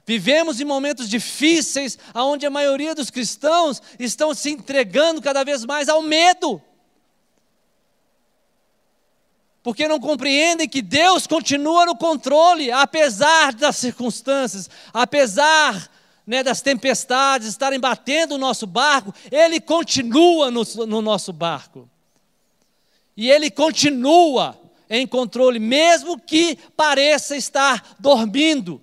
Vivemos 0.05 0.59
em 0.59 0.65
momentos 0.65 1.09
difíceis, 1.09 1.97
onde 2.13 2.45
a 2.45 2.49
maioria 2.49 2.93
dos 2.93 3.09
cristãos 3.09 3.81
estão 3.97 4.33
se 4.33 4.49
entregando 4.49 5.21
cada 5.21 5.45
vez 5.45 5.63
mais 5.63 5.87
ao 5.87 6.01
medo 6.01 6.61
porque 9.61 9.87
não 9.89 9.99
compreendem 9.99 10.67
que 10.67 10.81
Deus 10.81 11.27
continua 11.27 11.85
no 11.85 11.95
controle, 11.95 12.71
apesar 12.71 13.53
das 13.53 13.75
circunstâncias, 13.75 14.69
apesar 14.91 15.91
né, 16.29 16.43
das 16.43 16.61
tempestades 16.61 17.47
estarem 17.47 17.79
batendo 17.79 18.35
o 18.35 18.37
nosso 18.37 18.67
barco, 18.67 19.11
Ele 19.31 19.59
continua 19.59 20.51
no, 20.51 20.61
no 20.85 21.01
nosso 21.01 21.33
barco. 21.33 21.89
E 23.17 23.31
Ele 23.31 23.49
continua 23.49 24.55
em 24.87 25.07
controle, 25.07 25.57
mesmo 25.57 26.19
que 26.19 26.55
pareça 26.77 27.35
estar 27.35 27.95
dormindo. 27.99 28.79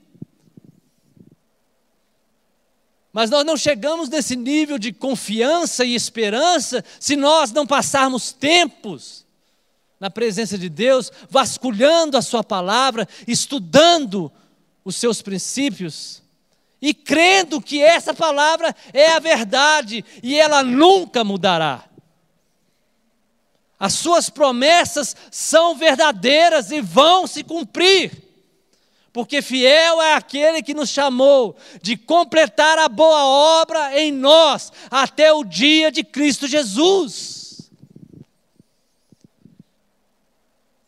Mas 3.12 3.30
nós 3.30 3.46
não 3.46 3.56
chegamos 3.56 4.08
nesse 4.08 4.34
nível 4.34 4.76
de 4.76 4.92
confiança 4.92 5.84
e 5.84 5.94
esperança 5.94 6.84
se 6.98 7.14
nós 7.14 7.52
não 7.52 7.64
passarmos 7.64 8.32
tempos 8.32 9.24
na 10.00 10.10
presença 10.10 10.58
de 10.58 10.68
Deus, 10.68 11.12
vasculhando 11.30 12.16
a 12.16 12.22
Sua 12.22 12.42
palavra, 12.42 13.08
estudando 13.24 14.32
os 14.84 14.96
seus 14.96 15.22
princípios 15.22 16.25
e 16.80 16.92
crendo 16.92 17.60
que 17.60 17.82
essa 17.82 18.12
palavra 18.12 18.74
é 18.92 19.12
a 19.12 19.18
verdade 19.18 20.04
e 20.22 20.38
ela 20.38 20.62
nunca 20.62 21.24
mudará. 21.24 21.84
As 23.78 23.94
suas 23.94 24.30
promessas 24.30 25.14
são 25.30 25.76
verdadeiras 25.76 26.70
e 26.70 26.80
vão 26.80 27.26
se 27.26 27.44
cumprir. 27.44 28.24
Porque 29.12 29.40
fiel 29.40 30.00
é 30.02 30.14
aquele 30.14 30.62
que 30.62 30.74
nos 30.74 30.90
chamou 30.90 31.56
de 31.80 31.96
completar 31.96 32.78
a 32.78 32.88
boa 32.88 33.24
obra 33.62 33.98
em 33.98 34.12
nós 34.12 34.70
até 34.90 35.32
o 35.32 35.42
dia 35.42 35.90
de 35.90 36.04
Cristo 36.04 36.46
Jesus. 36.46 37.70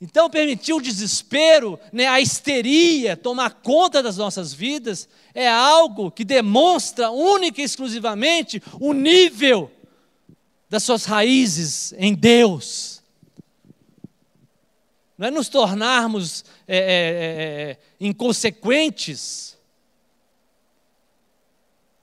Então, 0.01 0.31
permitir 0.31 0.72
o 0.74 0.81
desespero, 0.81 1.79
né, 1.92 2.07
a 2.07 2.20
histeria 2.20 3.16
tomar 3.16 3.51
conta 3.51 4.03
das 4.03 4.16
nossas 4.16 4.53
vidas, 4.55 5.09
é 5.35 5.49
algo 5.49 6.11
que 6.11 6.25
demonstra 6.25 7.11
única 7.11 7.61
e 7.61 7.64
exclusivamente 7.64 8.62
o 8.81 8.93
nível 8.93 9.71
das 10.69 10.83
suas 10.83 11.05
raízes 11.05 11.95
em 11.97 12.14
Deus. 12.14 13.03
Não 15.17 15.27
é 15.27 15.31
nos 15.31 15.49
tornarmos 15.49 16.45
é, 16.67 16.77
é, 16.77 16.81
é, 16.81 17.71
é 17.71 17.79
inconsequentes, 18.01 19.57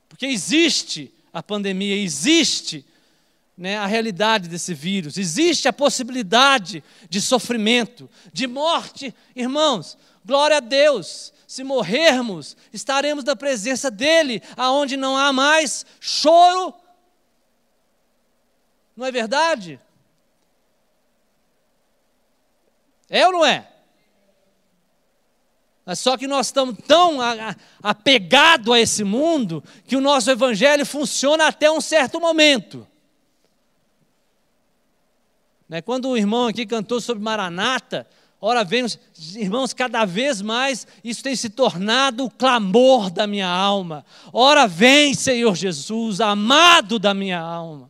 porque 0.10 0.26
existe 0.26 1.14
a 1.32 1.44
pandemia, 1.44 1.96
existe 1.96 2.86
né, 3.58 3.78
a 3.78 3.86
realidade 3.86 4.50
desse 4.50 4.74
vírus, 4.74 5.18
existe 5.18 5.68
a 5.68 5.74
possibilidade 5.74 6.84
de 7.10 7.22
sofrimento, 7.22 8.10
de 8.34 8.48
morte. 8.48 9.14
Irmãos, 9.36 9.98
glória 10.26 10.58
a 10.58 10.62
Deus, 10.62 11.34
se 11.56 11.64
morrermos, 11.64 12.58
estaremos 12.74 13.24
na 13.24 13.34
presença 13.34 13.90
dEle, 13.90 14.44
aonde 14.58 14.98
não 14.98 15.16
há 15.16 15.32
mais 15.32 15.86
choro. 16.02 16.74
Não 18.94 19.06
é 19.06 19.12
verdade? 19.12 19.80
É 23.10 23.26
ou 23.26 23.32
não 23.32 23.46
é? 23.46 23.72
Mas 25.86 26.00
só 26.00 26.18
que 26.18 26.28
nós 26.28 26.48
estamos 26.48 26.78
tão 26.86 27.20
apegados 27.82 28.74
a 28.74 28.80
esse 28.80 29.06
mundo 29.06 29.64
que 29.88 29.96
o 29.96 30.02
nosso 30.02 30.30
evangelho 30.30 30.86
funciona 30.86 31.48
até 31.48 31.72
um 31.72 31.80
certo 31.80 32.20
momento. 32.20 32.86
Né? 35.70 35.82
Quando 35.82 36.10
o 36.10 36.18
irmão 36.18 36.48
aqui 36.48 36.66
cantou 36.66 37.00
sobre 37.00 37.24
Maranata, 37.24 38.06
ora 38.40 38.64
vem, 38.64 38.86
irmãos, 39.36 39.74
cada 39.74 40.06
vez 40.06 40.42
mais 40.42 40.86
isso 41.04 41.24
tem 41.24 41.36
se 41.36 41.50
tornado 41.50 42.26
o 42.26 42.30
clamor 42.30 43.10
da 43.10 43.26
minha 43.26 43.48
alma. 43.48 44.06
Ora 44.32 44.68
vem, 44.68 45.14
Senhor 45.14 45.56
Jesus, 45.56 46.22
amado 46.22 47.00
da 47.00 47.14
minha 47.14 47.40
alma. 47.40 47.90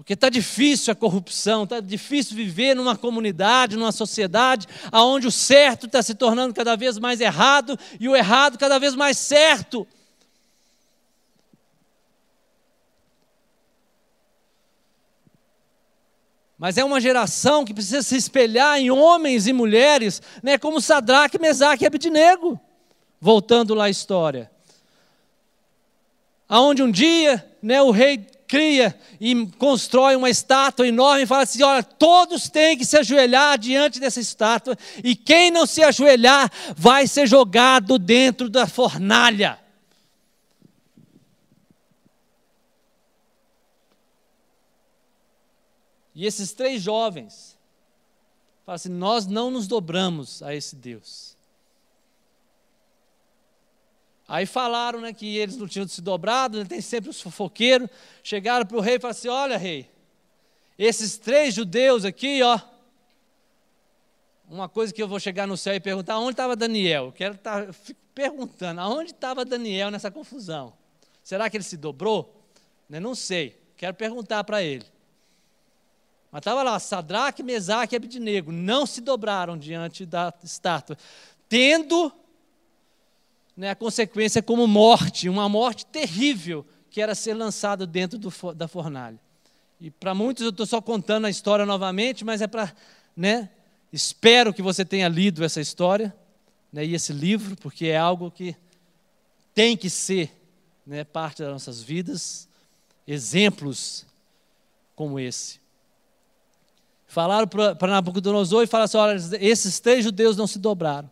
Porque 0.00 0.14
está 0.14 0.30
difícil 0.30 0.92
a 0.92 0.96
corrupção, 0.96 1.64
está 1.64 1.78
difícil 1.78 2.34
viver 2.34 2.74
numa 2.74 2.96
comunidade, 2.96 3.76
numa 3.76 3.92
sociedade, 3.92 4.66
onde 4.90 5.26
o 5.26 5.30
certo 5.30 5.84
está 5.84 6.02
se 6.02 6.14
tornando 6.14 6.54
cada 6.54 6.74
vez 6.74 6.98
mais 6.98 7.20
errado 7.20 7.78
e 8.00 8.08
o 8.08 8.16
errado 8.16 8.56
cada 8.56 8.78
vez 8.78 8.94
mais 8.94 9.18
certo. 9.18 9.86
Mas 16.60 16.76
é 16.76 16.84
uma 16.84 17.00
geração 17.00 17.64
que 17.64 17.72
precisa 17.72 18.02
se 18.02 18.14
espelhar 18.14 18.78
em 18.78 18.90
homens 18.90 19.46
e 19.46 19.52
mulheres, 19.52 20.20
né, 20.42 20.58
como 20.58 20.78
Sadraque, 20.78 21.40
Mesaque 21.40 21.84
e 21.84 21.86
Abednego. 21.86 22.60
Voltando 23.18 23.72
lá 23.72 23.84
à 23.84 23.90
história. 23.90 24.50
Aonde 26.46 26.82
um 26.82 26.90
dia 26.90 27.42
né, 27.62 27.80
o 27.80 27.90
rei 27.90 28.26
cria 28.46 28.94
e 29.18 29.46
constrói 29.56 30.14
uma 30.16 30.28
estátua 30.28 30.86
enorme 30.86 31.22
e 31.22 31.26
fala 31.26 31.44
assim: 31.44 31.62
olha, 31.62 31.82
todos 31.82 32.50
têm 32.50 32.76
que 32.76 32.84
se 32.84 32.98
ajoelhar 32.98 33.56
diante 33.56 33.98
dessa 33.98 34.20
estátua, 34.20 34.76
e 35.02 35.16
quem 35.16 35.50
não 35.50 35.64
se 35.64 35.82
ajoelhar 35.82 36.52
vai 36.76 37.06
ser 37.06 37.26
jogado 37.26 37.98
dentro 37.98 38.50
da 38.50 38.66
fornalha. 38.66 39.58
E 46.20 46.26
esses 46.26 46.52
três 46.52 46.82
jovens 46.82 47.56
falam 48.66 48.74
assim: 48.74 48.90
nós 48.90 49.26
não 49.26 49.50
nos 49.50 49.66
dobramos 49.66 50.42
a 50.42 50.54
esse 50.54 50.76
Deus. 50.76 51.34
Aí 54.28 54.44
falaram 54.44 55.00
né, 55.00 55.14
que 55.14 55.38
eles 55.38 55.56
não 55.56 55.66
tinham 55.66 55.88
se 55.88 56.02
dobrado, 56.02 56.58
né, 56.58 56.66
tem 56.66 56.82
sempre 56.82 57.08
os 57.08 57.22
fofoqueiros. 57.22 57.88
Chegaram 58.22 58.66
para 58.66 58.76
o 58.76 58.80
rei 58.80 58.96
e 58.96 59.00
falaram 59.00 59.18
assim: 59.18 59.28
olha, 59.28 59.56
rei, 59.56 59.88
esses 60.78 61.16
três 61.16 61.54
judeus 61.54 62.04
aqui, 62.04 62.42
ó. 62.42 62.60
Uma 64.46 64.68
coisa 64.68 64.92
que 64.92 65.02
eu 65.02 65.08
vou 65.08 65.18
chegar 65.18 65.46
no 65.46 65.56
céu 65.56 65.74
e 65.74 65.80
perguntar: 65.80 66.18
onde 66.18 66.32
estava 66.32 66.54
Daniel? 66.54 67.06
Eu 67.06 67.12
quero 67.12 67.38
tá, 67.38 67.66
perguntando: 68.14 68.78
aonde 68.82 69.12
estava 69.12 69.42
Daniel 69.42 69.90
nessa 69.90 70.10
confusão? 70.10 70.74
Será 71.24 71.48
que 71.48 71.56
ele 71.56 71.64
se 71.64 71.78
dobrou? 71.78 72.44
Né, 72.90 73.00
não 73.00 73.14
sei, 73.14 73.58
quero 73.74 73.94
perguntar 73.94 74.44
para 74.44 74.62
ele. 74.62 74.84
Mas 76.30 76.40
estava 76.40 76.62
lá, 76.62 76.78
Sadraque, 76.78 77.42
Mesaque 77.42 77.94
e 77.94 77.96
Abednego, 77.96 78.52
não 78.52 78.86
se 78.86 79.00
dobraram 79.00 79.58
diante 79.58 80.06
da 80.06 80.32
estátua, 80.42 80.96
tendo 81.48 82.12
né, 83.56 83.70
a 83.70 83.74
consequência 83.74 84.42
como 84.42 84.66
morte, 84.66 85.28
uma 85.28 85.48
morte 85.48 85.84
terrível, 85.86 86.64
que 86.90 87.00
era 87.00 87.14
ser 87.14 87.34
lançado 87.34 87.86
dentro 87.86 88.18
do, 88.18 88.32
da 88.54 88.66
fornalha. 88.66 89.18
E 89.80 89.90
para 89.90 90.14
muitos 90.14 90.44
eu 90.44 90.50
estou 90.50 90.66
só 90.66 90.80
contando 90.80 91.26
a 91.26 91.30
história 91.30 91.66
novamente, 91.66 92.24
mas 92.24 92.40
é 92.40 92.46
para, 92.46 92.74
né, 93.16 93.50
espero 93.92 94.54
que 94.54 94.62
você 94.62 94.84
tenha 94.84 95.08
lido 95.08 95.44
essa 95.44 95.60
história, 95.60 96.14
né, 96.72 96.84
e 96.84 96.94
esse 96.94 97.12
livro, 97.12 97.56
porque 97.56 97.86
é 97.86 97.96
algo 97.96 98.30
que 98.30 98.56
tem 99.54 99.76
que 99.76 99.90
ser 99.90 100.32
né, 100.86 101.04
parte 101.04 101.42
das 101.42 101.52
nossas 101.52 101.82
vidas, 101.82 102.48
exemplos 103.06 104.06
como 104.94 105.18
esse. 105.18 105.59
Falaram 107.10 107.48
para 107.48 107.90
Nabucodonosor 107.90 108.62
e 108.62 108.68
falaram 108.68 108.84
assim: 108.84 108.96
olha, 108.96 109.44
esses 109.44 109.80
três 109.80 110.04
judeus 110.04 110.36
não 110.36 110.46
se 110.46 110.60
dobraram. 110.60 111.10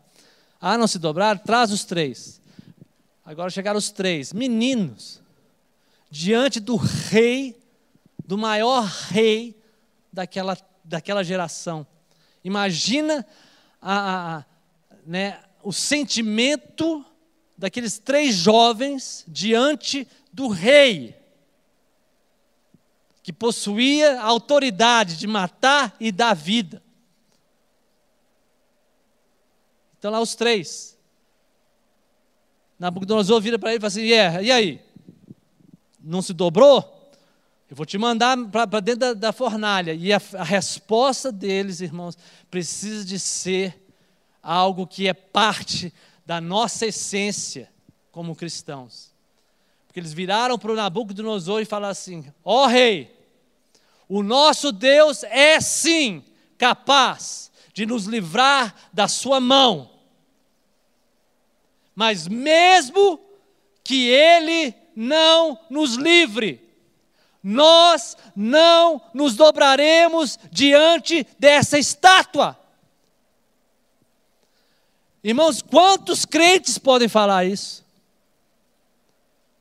Ah, 0.61 0.79
não 0.79 0.87
se 0.87 0.97
dobraram? 0.97 1.41
Traz 1.41 1.73
os 1.73 1.85
três. 1.85 2.41
Agora 3.25 3.51
chegaram 3.51 3.77
os 3.77 3.91
três, 3.91 4.33
meninos, 4.33 5.21
diante 6.09 6.61
do 6.61 6.77
rei, 6.77 7.61
do 8.25 8.39
maior 8.39 8.85
rei 8.85 9.61
daquela, 10.13 10.57
daquela 10.85 11.25
geração. 11.25 11.85
Imagina 12.45 13.27
a, 13.83 14.37
a, 14.37 14.45
né, 15.05 15.41
o 15.65 15.73
sentimento 15.73 17.05
daqueles 17.57 17.99
três 17.99 18.37
jovens 18.37 19.25
diante 19.27 20.07
do 20.33 20.47
rei 20.47 21.18
que 23.29 23.33
possuía 23.35 24.23
a 24.23 24.25
autoridade 24.25 25.19
de 25.19 25.27
matar 25.27 25.95
e 26.01 26.11
dar 26.11 26.33
vida. 26.33 26.83
Então 29.99 30.11
lá 30.11 30.19
os 30.19 30.35
três. 30.35 30.97
Nabucodonosor 32.79 33.39
vira 33.43 33.59
para 33.59 33.69
ele 33.69 33.77
e 33.77 33.81
fala 33.83 33.89
assim: 33.89 34.01
yeah, 34.01 34.41
e 34.41 34.51
aí? 34.51 34.83
Não 36.01 36.23
se 36.23 36.33
dobrou? 36.33 37.13
Eu 37.69 37.77
vou 37.77 37.85
te 37.85 37.99
mandar 37.99 38.35
para 38.49 38.81
dentro 38.81 39.01
da, 39.01 39.13
da, 39.13 39.31
fornalha. 39.31 39.93
E 39.93 40.11
a, 40.11 40.23
a 40.33 40.43
resposta 40.43 41.31
deles, 41.31 41.83
irmãos, 41.83 42.17
precisa 42.51 43.05
de 43.05 43.19
ser 43.19 43.79
algo 44.43 44.87
que 44.87 45.07
é 45.07 45.13
parte 45.13 45.93
da 46.25 46.41
nossa 46.41 46.87
essência 46.87 47.71
como 48.11 48.35
cristãos. 48.35 49.13
Porque 49.87 50.01
eles 50.01 50.15
viraram 50.15 50.59
para 50.59 50.73
o 50.73 50.77
Nabucodonosor 50.77 51.61
e 51.61 51.67
falaram 51.67 51.93
assim: 51.93 52.25
Ó 52.43 52.65
oh, 52.65 52.67
rei, 52.67 53.18
o 54.09 54.23
nosso 54.23 54.73
Deus 54.73 55.23
é 55.25 55.61
sim 55.61 56.25
capaz 56.57 57.51
de 57.73 57.85
nos 57.85 58.07
livrar 58.07 58.75
da 58.93 59.07
sua 59.07 59.39
mão. 59.39 59.91
Mas 61.95 62.27
mesmo 62.27 63.21
que 63.85 64.09
ele 64.09 64.75
não 64.97 65.59
nos 65.69 65.95
livre, 65.95 66.61
nós 67.43 68.17
não 68.35 69.01
nos 69.15 69.35
dobraremos 69.37 70.39
diante 70.51 71.27
dessa 71.39 71.79
estátua. 71.79 72.59
Irmãos, 75.23 75.63
quantos 75.63 76.25
crentes 76.25 76.79
podem 76.79 77.09
falar 77.09 77.45
isso? 77.45 77.85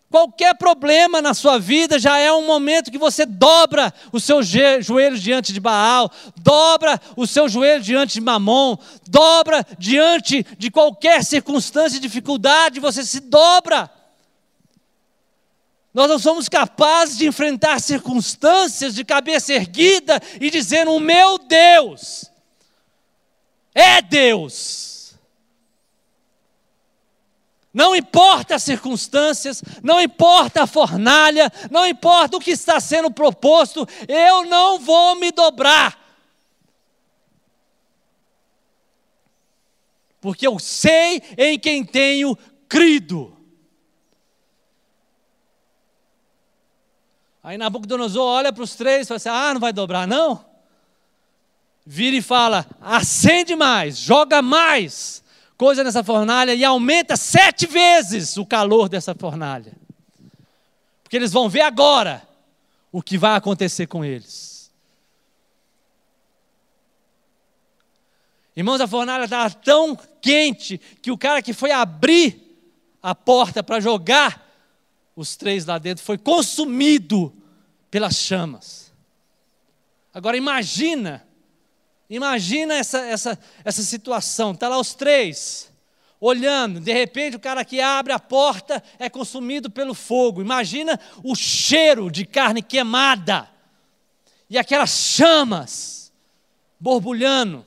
Qualquer 0.10 0.56
problema 0.56 1.22
na 1.22 1.34
sua 1.34 1.60
vida 1.60 2.00
já 2.00 2.18
é 2.18 2.32
um 2.32 2.46
momento 2.46 2.90
que 2.90 2.98
você 2.98 3.26
dobra 3.26 3.94
o 4.12 4.20
seu 4.22 4.42
joelho 4.42 5.20
diante 5.20 5.52
de 5.52 5.60
Baal, 5.60 6.10
dobra 6.38 7.00
o 7.18 7.28
seu 7.28 7.50
joelho 7.50 7.84
diante 7.84 8.14
de 8.14 8.22
Mamon, 8.22 8.78
dobra 9.06 9.66
diante 9.78 10.46
de 10.58 10.72
qualquer 10.72 11.26
circunstância 11.26 11.98
e 11.98 12.02
dificuldade, 12.02 12.80
você 12.80 13.04
se 13.04 13.20
dobra. 13.20 13.92
Nós 15.94 16.08
não 16.08 16.20
somos 16.20 16.48
capazes 16.48 17.18
de 17.18 17.28
enfrentar 17.28 17.82
circunstâncias 17.82 18.96
de 18.96 19.04
cabeça 19.04 19.52
erguida 19.52 20.22
e 20.40 20.50
dizendo: 20.50 20.92
O 20.92 21.02
meu 21.02 21.38
Deus 21.38 22.32
é 23.74 24.02
Deus. 24.02 24.97
Não 27.78 27.96
importa 27.96 28.56
as 28.56 28.64
circunstâncias, 28.64 29.62
não 29.84 30.02
importa 30.02 30.64
a 30.64 30.68
fornalha, 30.68 31.54
não 31.70 31.86
importa 31.86 32.36
o 32.36 32.40
que 32.40 32.50
está 32.50 32.80
sendo 32.80 33.12
proposto, 33.12 33.88
eu 34.08 34.46
não 34.46 34.80
vou 34.80 35.14
me 35.14 35.32
dobrar. 35.32 35.96
Porque 40.20 40.48
eu 40.48 40.58
sei 40.58 41.22
em 41.38 41.60
quem 41.60 41.86
tenho 41.86 42.36
crido. 42.68 43.38
Aí 47.44 47.60
Nabucodonosor 47.60 48.28
olha 48.28 48.52
para 48.52 48.64
os 48.64 48.76
três 48.76 49.06
e 49.06 49.08
fala 49.08 49.18
assim: 49.18 49.30
Ah, 49.30 49.54
não 49.54 49.62
vai 49.62 49.72
dobrar, 49.72 50.08
não? 50.08 50.44
Vira 51.86 52.16
e 52.16 52.24
fala: 52.24 52.66
acende 52.82 53.56
mais, 53.56 54.00
joga 54.00 54.42
mais 54.42 55.24
coisa 55.58 55.84
nessa 55.84 56.04
fornalha 56.04 56.54
e 56.54 56.64
aumenta 56.64 57.18
sete 57.18 57.66
vezes 57.66 58.38
o 58.38 58.46
calor 58.46 58.88
dessa 58.88 59.16
fornalha. 59.16 59.74
Porque 61.04 61.16
eles 61.16 61.32
vão 61.32 61.50
ver 61.50 61.62
agora 61.62 62.28
o 62.92 63.02
que 63.02 63.18
vai 63.18 63.36
acontecer 63.36 63.88
com 63.88 64.06
eles. 64.06 64.72
Irmãos, 68.56 68.82
a 68.82 68.88
fornalha 68.88 69.26
estava 69.26 69.50
tão 69.54 69.96
quente 70.22 70.80
que 71.02 71.12
o 71.12 71.18
cara 71.18 71.42
que 71.42 71.54
foi 71.54 71.72
abrir 71.72 72.44
a 73.02 73.14
porta 73.14 73.62
para 73.62 73.80
jogar 73.80 74.46
os 75.16 75.36
três 75.36 75.66
lá 75.66 75.78
dentro 75.78 76.04
foi 76.04 76.18
consumido 76.18 77.34
pelas 77.90 78.16
chamas. 78.16 78.92
Agora 80.14 80.38
imagina 80.38 81.27
Imagina 82.10 82.76
essa, 82.76 83.00
essa, 83.00 83.40
essa 83.64 83.82
situação. 83.82 84.52
Está 84.52 84.70
lá 84.70 84.80
os 84.80 84.94
três, 84.94 85.72
olhando. 86.20 86.80
De 86.80 86.94
repente, 86.94 87.36
o 87.36 87.40
cara 87.40 87.66
que 87.66 87.82
abre 87.82 88.14
a 88.14 88.20
porta 88.20 88.82
é 88.98 89.10
consumido 89.10 89.70
pelo 89.70 89.94
fogo. 89.94 90.42
Imagina 90.42 91.00
o 91.24 91.36
cheiro 91.36 92.10
de 92.10 92.26
carne 92.26 92.62
queimada. 92.62 93.50
E 94.50 94.58
aquelas 94.58 94.90
chamas 94.90 96.14
borbulhando. 96.80 97.66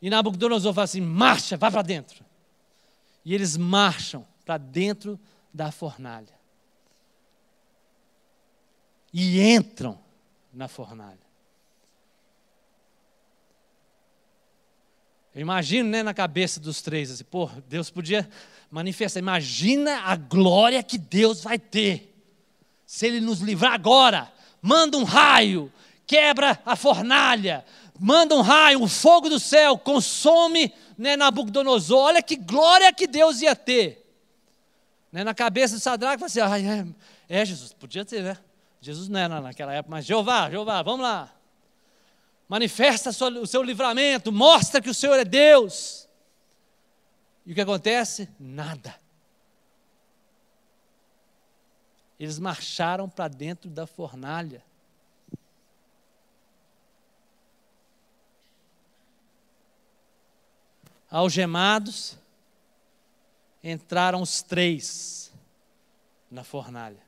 E 0.00 0.08
Nabucodonosor 0.08 0.72
fala 0.72 0.84
assim: 0.84 1.00
marcha, 1.00 1.56
vá 1.56 1.70
para 1.70 1.82
dentro. 1.82 2.24
E 3.24 3.34
eles 3.34 3.56
marcham 3.56 4.26
para 4.44 4.56
dentro 4.56 5.20
da 5.52 5.70
fornalha. 5.70 6.38
E 9.12 9.40
entram 9.40 9.98
na 10.58 10.66
fornalha. 10.66 11.28
Eu 15.32 15.40
imagino 15.40 15.88
né, 15.88 16.02
na 16.02 16.12
cabeça 16.12 16.58
dos 16.58 16.82
três, 16.82 17.12
assim, 17.12 17.22
pô, 17.22 17.48
Deus 17.68 17.90
podia 17.90 18.28
manifestar. 18.68 19.20
Imagina 19.20 20.00
a 20.00 20.16
glória 20.16 20.82
que 20.82 20.98
Deus 20.98 21.44
vai 21.44 21.60
ter. 21.60 22.12
Se 22.84 23.06
Ele 23.06 23.20
nos 23.20 23.38
livrar 23.38 23.72
agora, 23.72 24.32
manda 24.60 24.98
um 24.98 25.04
raio, 25.04 25.72
quebra 26.04 26.60
a 26.66 26.74
fornalha, 26.74 27.64
manda 27.96 28.34
um 28.34 28.40
raio, 28.40 28.82
o 28.82 28.88
fogo 28.88 29.28
do 29.28 29.38
céu, 29.38 29.78
consome 29.78 30.74
né, 30.98 31.16
Nabucodonosor. 31.16 32.06
Olha 32.06 32.22
que 32.22 32.34
glória 32.34 32.92
que 32.92 33.06
Deus 33.06 33.40
ia 33.40 33.54
ter. 33.54 34.04
Né, 35.12 35.22
na 35.22 35.34
cabeça 35.34 35.76
de 35.76 35.82
Sadraque, 35.82 36.24
assim, 36.24 36.40
ah, 36.40 36.58
é, 36.58 36.84
é, 37.28 37.44
Jesus, 37.44 37.72
podia 37.72 38.04
ter, 38.04 38.22
né? 38.24 38.36
Jesus 38.80 39.08
não 39.08 39.18
era 39.18 39.40
naquela 39.40 39.72
época, 39.72 39.96
mas 39.96 40.06
Jeová, 40.06 40.50
Jeová, 40.50 40.82
vamos 40.82 41.00
lá. 41.00 41.34
Manifesta 42.48 43.10
o 43.10 43.46
seu 43.46 43.62
livramento, 43.62 44.32
mostra 44.32 44.80
que 44.80 44.88
o 44.88 44.94
Senhor 44.94 45.18
é 45.18 45.24
Deus. 45.24 46.08
E 47.44 47.52
o 47.52 47.54
que 47.54 47.60
acontece? 47.60 48.28
Nada. 48.38 48.94
Eles 52.18 52.38
marcharam 52.38 53.08
para 53.08 53.28
dentro 53.28 53.70
da 53.70 53.86
fornalha. 53.86 54.62
Algemados, 61.10 62.18
entraram 63.62 64.20
os 64.20 64.42
três 64.42 65.32
na 66.30 66.44
fornalha. 66.44 67.07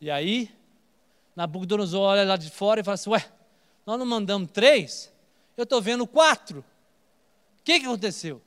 E 0.00 0.10
aí, 0.10 0.50
Nabucodonosor 1.36 2.00
olha 2.00 2.24
lá 2.24 2.36
de 2.36 2.50
fora 2.50 2.80
e 2.80 2.84
fala 2.84 2.94
assim: 2.94 3.10
Ué, 3.10 3.30
nós 3.84 3.98
não 3.98 4.06
mandamos 4.06 4.50
três? 4.50 5.12
Eu 5.56 5.64
estou 5.64 5.82
vendo 5.82 6.06
quatro. 6.06 6.64
O 7.60 7.62
que, 7.62 7.80
que 7.80 7.86
aconteceu? 7.86 8.40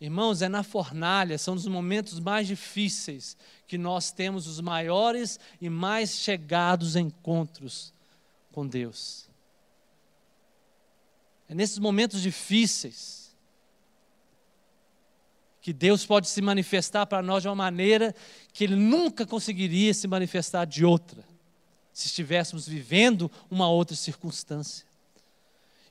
Irmãos, 0.00 0.42
é 0.42 0.48
na 0.48 0.62
fornalha, 0.62 1.38
são 1.38 1.54
os 1.54 1.66
momentos 1.66 2.20
mais 2.20 2.46
difíceis 2.46 3.36
que 3.66 3.78
nós 3.78 4.10
temos 4.10 4.46
os 4.46 4.60
maiores 4.60 5.38
e 5.60 5.70
mais 5.70 6.18
chegados 6.18 6.96
encontros 6.96 7.92
com 8.52 8.66
Deus. 8.66 9.28
É 11.48 11.54
nesses 11.54 11.78
momentos 11.78 12.20
difíceis 12.20 13.23
que 15.64 15.72
Deus 15.72 16.04
pode 16.04 16.28
se 16.28 16.42
manifestar 16.42 17.06
para 17.06 17.22
nós 17.22 17.40
de 17.40 17.48
uma 17.48 17.54
maneira 17.54 18.14
que 18.52 18.64
Ele 18.64 18.76
nunca 18.76 19.24
conseguiria 19.24 19.94
se 19.94 20.06
manifestar 20.06 20.66
de 20.66 20.84
outra, 20.84 21.24
se 21.90 22.06
estivéssemos 22.06 22.68
vivendo 22.68 23.30
uma 23.50 23.66
outra 23.66 23.96
circunstância. 23.96 24.84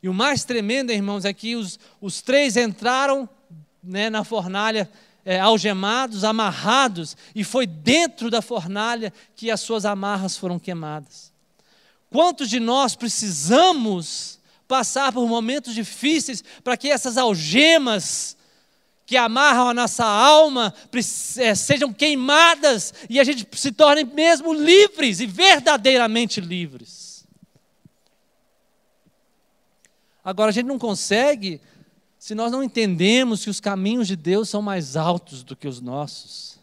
E 0.04 0.08
o 0.08 0.14
mais 0.14 0.46
tremendo, 0.46 0.92
irmãos, 0.92 1.26
é 1.26 1.34
que 1.34 1.56
os, 1.56 1.80
os 2.00 2.22
três 2.22 2.56
entraram 2.56 3.28
né, 3.84 4.12
na 4.12 4.24
fornalha 4.24 4.88
é, 5.26 5.40
algemados, 5.40 6.24
amarrados, 6.24 7.18
e 7.34 7.44
foi 7.44 7.66
dentro 7.66 8.30
da 8.30 8.44
fornalha 8.44 9.12
que 9.36 9.50
as 9.50 9.62
suas 9.62 9.86
amarras 9.86 10.38
foram 10.38 10.60
queimadas. 10.60 11.34
Quantos 12.12 12.48
de 12.48 12.60
nós 12.60 12.96
precisamos 12.96 14.38
passar 14.68 15.12
por 15.12 15.28
momentos 15.28 15.74
difíceis 15.74 16.44
para 16.64 16.78
que 16.78 16.92
essas 16.92 17.18
algemas 17.18 18.38
que 19.14 19.18
amarram 19.18 19.70
a 19.70 19.76
nossa 19.76 20.04
alma 20.04 20.74
é, 21.38 21.54
sejam 21.54 21.94
queimadas 21.94 22.92
e 23.08 23.20
a 23.20 23.24
gente 23.24 23.48
se 23.52 23.72
torne 23.72 24.04
mesmo 24.04 24.52
livres 24.52 25.20
e 25.20 25.28
verdadeiramente 25.28 26.42
livres. 26.42 27.24
Agora, 30.26 30.50
a 30.50 30.52
gente 30.52 30.66
não 30.66 30.80
consegue 30.80 31.62
se 32.18 32.34
nós 32.34 32.52
não 32.52 32.64
entendemos 32.64 33.44
que 33.44 33.52
os 33.52 33.60
caminhos 33.60 34.08
de 34.08 34.16
Deus 34.16 34.50
são 34.50 34.64
mais 34.64 34.96
altos 34.96 35.44
do 35.44 35.56
que 35.56 35.68
os 35.68 35.80
nossos. 35.80 36.58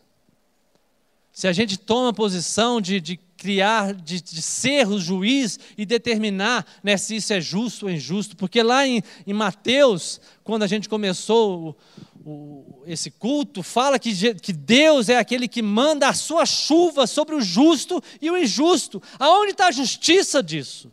Se 1.31 1.47
a 1.47 1.53
gente 1.53 1.79
toma 1.79 2.09
a 2.09 2.12
posição 2.12 2.81
de, 2.81 3.01
de 3.01 3.16
criar, 3.37 3.95
de, 3.95 4.20
de, 4.20 4.43
ser 4.43 4.89
o 4.89 4.99
juiz 4.99 5.57
e 5.79 5.87
determinar 5.87 6.66
né, 6.83 6.97
se 6.97 7.14
isso 7.14 7.33
é 7.33 7.41
justo 7.41 7.87
ou 7.87 7.93
injusto, 7.93 8.37
porque 8.37 8.61
lá 8.61 8.85
em, 8.85 9.05
em 9.25 9.33
Mateus, 9.33 10.20
quando 10.43 10.64
a 10.64 10.66
gente 10.66 10.89
começou 10.89 11.77
o, 12.25 12.83
esse 12.87 13.11
culto, 13.11 13.62
fala 13.62 13.99
que, 13.99 14.35
que 14.35 14.53
Deus 14.53 15.09
é 15.09 15.16
aquele 15.16 15.49
que 15.49 15.62
manda 15.62 16.09
a 16.09 16.14
sua 16.14 16.45
chuva 16.45 17.07
sobre 17.07 17.35
o 17.35 17.41
justo 17.41 18.03
e 18.21 18.31
o 18.31 18.37
injusto. 18.37 19.03
Aonde 19.18 19.53
está 19.53 19.68
a 19.68 19.73
justiça 19.73 20.43
disso? 20.43 20.93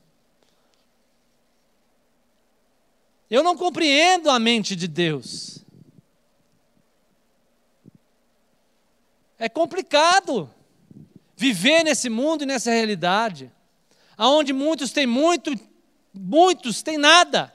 Eu 3.30 3.43
não 3.43 3.57
compreendo 3.57 4.30
a 4.30 4.39
mente 4.39 4.75
de 4.75 4.88
Deus. 4.88 5.59
É 9.38 9.49
complicado 9.49 10.49
viver 11.36 11.84
nesse 11.84 12.09
mundo 12.09 12.43
e 12.43 12.45
nessa 12.45 12.71
realidade, 12.71 13.51
aonde 14.17 14.53
muitos 14.53 14.91
têm 14.91 15.05
muito, 15.05 15.53
muitos 16.13 16.82
têm 16.82 16.97
nada. 16.97 17.53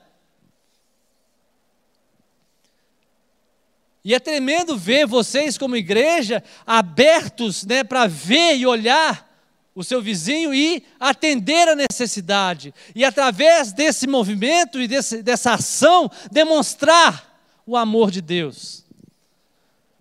E 4.04 4.14
é 4.14 4.18
tremendo 4.18 4.76
ver 4.76 5.06
vocês, 5.06 5.56
como 5.56 5.76
igreja, 5.76 6.42
abertos 6.66 7.64
né, 7.64 7.84
para 7.84 8.06
ver 8.06 8.56
e 8.56 8.66
olhar 8.66 9.30
o 9.74 9.82
seu 9.82 10.02
vizinho 10.02 10.52
e 10.52 10.82
atender 10.98 11.68
a 11.68 11.76
necessidade. 11.76 12.74
E 12.94 13.04
através 13.04 13.72
desse 13.72 14.06
movimento 14.06 14.80
e 14.80 14.88
desse, 14.88 15.22
dessa 15.22 15.54
ação, 15.54 16.10
demonstrar 16.30 17.32
o 17.64 17.76
amor 17.76 18.10
de 18.10 18.20
Deus. 18.20 18.84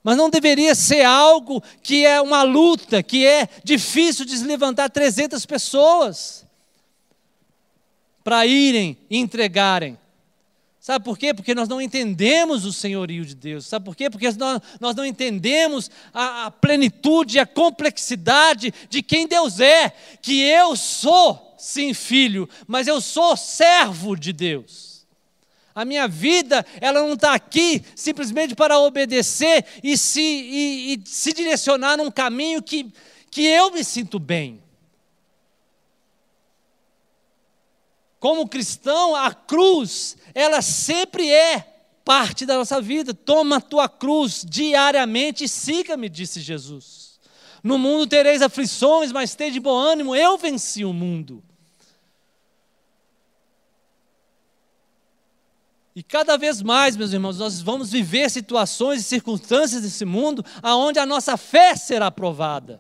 Mas 0.04 0.18
não 0.18 0.30
deveria 0.30 0.74
ser 0.74 1.04
algo 1.04 1.62
que 1.84 2.06
é 2.06 2.20
uma 2.20 2.42
luta, 2.42 3.04
que 3.04 3.26
é 3.26 3.48
difícil 3.64 4.26
de 4.26 4.36
levantar 4.44 4.90
300 4.90 5.46
pessoas 5.46 6.46
para 8.24 8.46
irem 8.46 8.98
e 9.10 9.18
entregarem. 9.18 9.98
Sabe 10.82 11.06
por 11.06 11.16
quê? 11.16 11.32
Porque 11.32 11.54
nós 11.54 11.70
não 11.70 11.80
entendemos 11.80 12.66
o 12.66 12.74
senhorio 12.74 13.24
de 13.24 13.36
Deus. 13.36 13.68
Sabe 13.68 13.86
por 13.86 13.96
quê? 13.96 14.10
Porque 14.10 14.32
nós, 14.32 14.60
nós 14.80 14.96
não 14.96 15.06
entendemos 15.06 15.92
a, 16.12 16.48
a 16.48 16.52
plenitude, 16.52 17.38
a 17.38 17.46
complexidade 17.46 18.74
de 18.90 19.04
quem 19.04 19.28
Deus 19.28 19.60
é. 19.60 19.92
Que 20.24 20.42
eu 20.42 20.76
sou, 20.76 21.56
sim, 21.56 21.94
filho, 21.94 22.50
mas 22.68 22.88
eu 22.88 23.00
sou 23.00 23.38
servo 23.38 24.16
de 24.16 24.34
Deus. 24.34 25.06
A 25.76 25.86
minha 25.86 26.08
vida, 26.08 26.66
ela 26.82 27.00
não 27.02 27.14
está 27.14 27.36
aqui 27.36 27.84
simplesmente 27.96 28.56
para 28.56 28.80
obedecer 28.80 29.64
e 29.84 29.96
se, 29.96 30.20
e, 30.20 30.94
e 30.96 31.02
se 31.06 31.32
direcionar 31.32 31.96
num 31.96 32.10
caminho 32.10 32.60
que, 32.60 32.92
que 33.30 33.46
eu 33.46 33.70
me 33.70 33.84
sinto 33.84 34.18
bem. 34.18 34.60
Como 38.20 38.48
cristão, 38.48 39.16
a 39.16 39.34
cruz, 39.34 40.18
ela 40.34 40.62
sempre 40.62 41.30
é 41.30 41.60
parte 42.04 42.46
da 42.46 42.58
nossa 42.58 42.82
vida. 42.82 43.14
Toma 43.14 43.58
a 43.58 43.62
tua 43.62 43.88
cruz 43.88 44.46
diariamente 44.48 45.44
e 45.44 45.50
siga-me, 45.50 46.10
disse 46.10 46.40
Jesus. 46.40 47.20
No 47.64 47.78
mundo 47.78 48.08
tereis 48.08 48.42
aflições, 48.42 49.12
mas 49.12 49.36
de 49.36 49.60
bom 49.60 49.78
ânimo, 49.78 50.16
eu 50.16 50.38
venci 50.38 50.84
o 50.84 50.94
mundo. 50.94 51.44
E 55.96 56.02
cada 56.02 56.38
vez 56.38 56.62
mais, 56.62 56.96
meus 56.96 57.12
irmãos, 57.12 57.38
nós 57.38 57.62
vamos 57.62 57.92
viver 57.92 58.30
situações 58.30 59.02
e 59.02 59.04
circunstâncias 59.04 59.82
desse 59.82 60.06
mundo 60.06 60.44
aonde 60.64 61.00
a 61.00 61.06
nossa 61.06 61.36
fé 61.36 61.76
será 61.76 62.10
provada. 62.10 62.80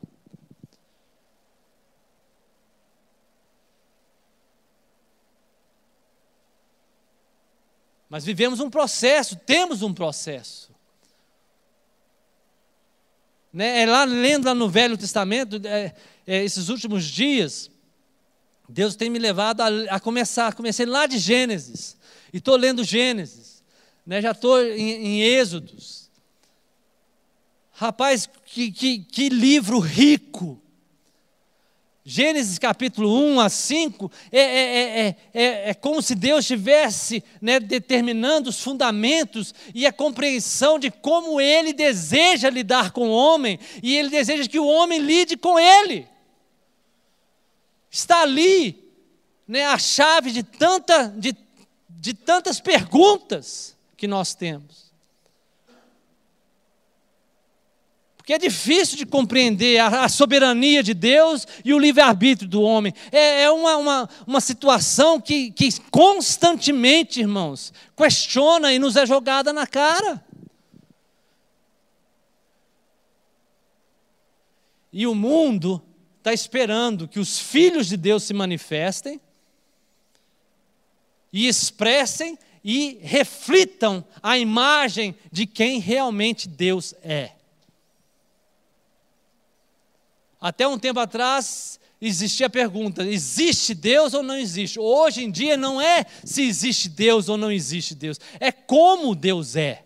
Mas 8.11 8.25
vivemos 8.25 8.59
um 8.59 8.69
processo, 8.69 9.37
temos 9.37 9.81
um 9.81 9.93
processo. 9.93 10.69
Né? 13.53 13.83
É 13.83 13.85
lá 13.85 14.03
lendo 14.03 14.43
lá 14.47 14.53
no 14.53 14.67
Velho 14.67 14.97
Testamento, 14.97 15.61
é, 15.63 15.95
é, 16.27 16.43
esses 16.43 16.67
últimos 16.67 17.05
dias, 17.05 17.71
Deus 18.67 18.97
tem 18.97 19.09
me 19.09 19.17
levado 19.17 19.61
a, 19.61 19.67
a 19.95 19.97
começar. 19.97 20.53
Comecei 20.53 20.85
lá 20.85 21.05
de 21.05 21.17
Gênesis. 21.17 21.95
E 22.33 22.39
estou 22.39 22.57
lendo 22.57 22.83
Gênesis. 22.83 23.63
Né? 24.05 24.21
Já 24.21 24.31
estou 24.31 24.61
em, 24.61 24.91
em 24.91 25.21
Êxodos. 25.21 26.11
Rapaz, 27.71 28.29
que, 28.43 28.73
que, 28.73 28.99
que 29.05 29.29
livro 29.29 29.79
rico. 29.79 30.61
Gênesis 32.03 32.57
capítulo 32.57 33.15
1 33.15 33.39
a 33.39 33.49
5 33.49 34.11
é, 34.31 34.39
é, 34.39 35.15
é, 35.33 35.69
é, 35.69 35.73
como 35.75 36.01
se 36.01 36.15
Deus 36.15 36.39
estivesse 36.39 37.23
né, 37.39 37.59
determinando 37.59 38.49
os 38.49 38.59
fundamentos 38.59 39.53
e 39.73 39.85
a 39.85 39.93
compreensão 39.93 40.79
de 40.79 40.89
como 40.89 41.39
Ele 41.39 41.73
deseja 41.73 42.49
lidar 42.49 42.91
com 42.91 43.09
o 43.09 43.13
homem 43.13 43.59
e 43.83 43.95
Ele 43.95 44.09
deseja 44.09 44.49
que 44.49 44.57
o 44.57 44.65
homem 44.65 44.99
lide 44.99 45.37
com 45.37 45.59
Ele. 45.59 46.07
Está 47.91 48.23
ali 48.23 48.83
né, 49.47 49.65
a 49.65 49.77
chave 49.77 50.31
de, 50.31 50.41
tanta, 50.41 51.07
de, 51.07 51.37
de 51.87 52.15
tantas 52.15 52.59
perguntas 52.59 53.77
que 53.95 54.07
nós 54.07 54.33
temos. 54.33 54.90
Porque 58.21 58.33
é 58.33 58.37
difícil 58.37 58.97
de 58.97 59.05
compreender 59.05 59.79
a, 59.79 60.05
a 60.05 60.09
soberania 60.09 60.83
de 60.83 60.93
Deus 60.93 61.47
e 61.65 61.73
o 61.73 61.79
livre-arbítrio 61.79 62.47
do 62.47 62.61
homem. 62.61 62.93
É, 63.11 63.41
é 63.41 63.51
uma, 63.51 63.77
uma, 63.77 64.09
uma 64.27 64.39
situação 64.39 65.19
que, 65.19 65.49
que 65.49 65.67
constantemente, 65.89 67.19
irmãos, 67.19 67.73
questiona 67.97 68.71
e 68.71 68.77
nos 68.77 68.95
é 68.95 69.07
jogada 69.07 69.51
na 69.51 69.65
cara. 69.65 70.23
E 74.93 75.07
o 75.07 75.15
mundo 75.15 75.81
está 76.19 76.31
esperando 76.31 77.07
que 77.07 77.19
os 77.19 77.39
filhos 77.39 77.87
de 77.87 77.97
Deus 77.97 78.21
se 78.21 78.35
manifestem 78.35 79.19
e 81.33 81.47
expressem 81.47 82.37
e 82.63 82.99
reflitam 83.01 84.05
a 84.21 84.37
imagem 84.37 85.15
de 85.31 85.47
quem 85.47 85.79
realmente 85.79 86.47
Deus 86.47 86.93
é. 87.01 87.40
Até 90.41 90.67
um 90.67 90.79
tempo 90.79 90.99
atrás 90.99 91.79
existia 92.01 92.47
a 92.47 92.49
pergunta: 92.49 93.03
existe 93.03 93.75
Deus 93.75 94.15
ou 94.15 94.23
não 94.23 94.35
existe? 94.35 94.79
Hoje 94.79 95.23
em 95.23 95.29
dia 95.29 95.55
não 95.55 95.79
é 95.79 96.03
se 96.25 96.41
existe 96.41 96.89
Deus 96.89 97.29
ou 97.29 97.37
não 97.37 97.51
existe 97.51 97.93
Deus, 97.93 98.19
é 98.39 98.51
como 98.51 99.13
Deus 99.13 99.55
é. 99.55 99.85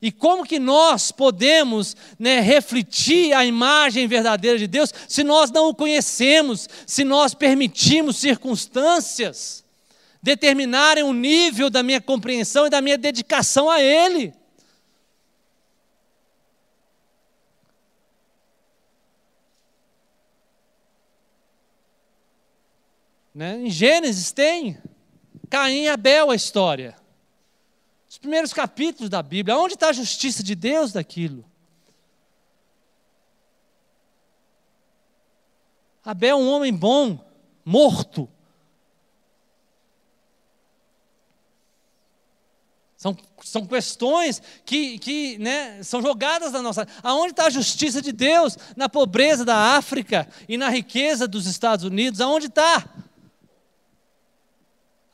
E 0.00 0.12
como 0.12 0.44
que 0.44 0.58
nós 0.58 1.10
podemos 1.10 1.96
né, 2.18 2.40
refletir 2.40 3.32
a 3.32 3.44
imagem 3.44 4.06
verdadeira 4.06 4.58
de 4.58 4.66
Deus 4.66 4.92
se 5.08 5.24
nós 5.24 5.50
não 5.50 5.68
o 5.68 5.74
conhecemos, 5.74 6.68
se 6.86 7.04
nós 7.04 7.32
permitimos 7.32 8.16
circunstâncias 8.16 9.64
determinarem 10.22 11.04
o 11.04 11.12
nível 11.12 11.70
da 11.70 11.82
minha 11.82 12.00
compreensão 12.00 12.66
e 12.66 12.70
da 12.70 12.82
minha 12.82 12.98
dedicação 12.98 13.70
a 13.70 13.80
Ele? 13.80 14.34
Né? 23.34 23.62
Em 23.62 23.70
Gênesis 23.70 24.30
tem 24.30 24.78
Caim 25.50 25.82
e 25.82 25.88
Abel 25.88 26.30
a 26.30 26.36
história. 26.36 26.96
Os 28.08 28.16
primeiros 28.16 28.52
capítulos 28.52 29.10
da 29.10 29.22
Bíblia. 29.22 29.58
Onde 29.58 29.74
está 29.74 29.88
a 29.88 29.92
justiça 29.92 30.42
de 30.42 30.54
Deus 30.54 30.92
daquilo? 30.92 31.44
Abel 36.04 36.36
é 36.36 36.40
um 36.40 36.48
homem 36.48 36.72
bom, 36.72 37.18
morto. 37.64 38.28
São, 42.96 43.16
são 43.42 43.66
questões 43.66 44.40
que, 44.64 44.98
que 44.98 45.38
né, 45.38 45.82
são 45.82 46.00
jogadas 46.00 46.52
na 46.52 46.62
nossa. 46.62 46.86
Aonde 47.02 47.32
está 47.32 47.46
a 47.46 47.50
justiça 47.50 48.00
de 48.00 48.12
Deus? 48.12 48.56
Na 48.76 48.88
pobreza 48.88 49.44
da 49.44 49.76
África 49.76 50.28
e 50.48 50.56
na 50.56 50.68
riqueza 50.68 51.26
dos 51.26 51.46
Estados 51.46 51.84
Unidos? 51.84 52.20
Aonde 52.20 52.46
está? 52.46 52.88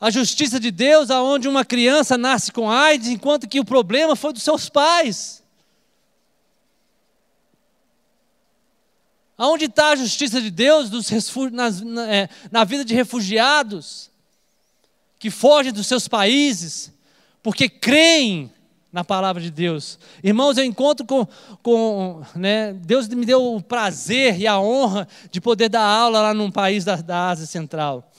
A 0.01 0.09
justiça 0.09 0.59
de 0.59 0.71
Deus, 0.71 1.11
aonde 1.11 1.47
uma 1.47 1.63
criança 1.63 2.17
nasce 2.17 2.51
com 2.51 2.71
AIDS, 2.71 3.07
enquanto 3.07 3.47
que 3.47 3.59
o 3.59 3.65
problema 3.65 4.15
foi 4.15 4.33
dos 4.33 4.41
seus 4.41 4.67
pais. 4.67 5.43
Aonde 9.37 9.65
está 9.65 9.89
a 9.89 9.95
justiça 9.95 10.41
de 10.41 10.49
Deus 10.49 10.89
dos, 10.89 11.07
na, 11.51 11.67
é, 12.11 12.27
na 12.51 12.63
vida 12.63 12.83
de 12.83 12.95
refugiados 12.95 14.09
que 15.19 15.29
fogem 15.29 15.71
dos 15.71 15.85
seus 15.85 16.07
países, 16.07 16.91
porque 17.43 17.69
creem 17.69 18.51
na 18.91 19.03
palavra 19.03 19.39
de 19.39 19.51
Deus. 19.51 19.99
Irmãos, 20.23 20.57
eu 20.57 20.65
encontro 20.65 21.05
com, 21.05 21.27
com 21.61 22.23
né, 22.35 22.73
Deus 22.73 23.07
me 23.07 23.25
deu 23.25 23.55
o 23.55 23.61
prazer 23.61 24.39
e 24.39 24.47
a 24.47 24.59
honra 24.59 25.07
de 25.29 25.39
poder 25.39 25.69
dar 25.69 25.85
aula 25.85 26.21
lá 26.21 26.33
num 26.33 26.49
país 26.49 26.83
da, 26.83 26.95
da 26.95 27.29
Ásia 27.29 27.45
Central 27.45 28.11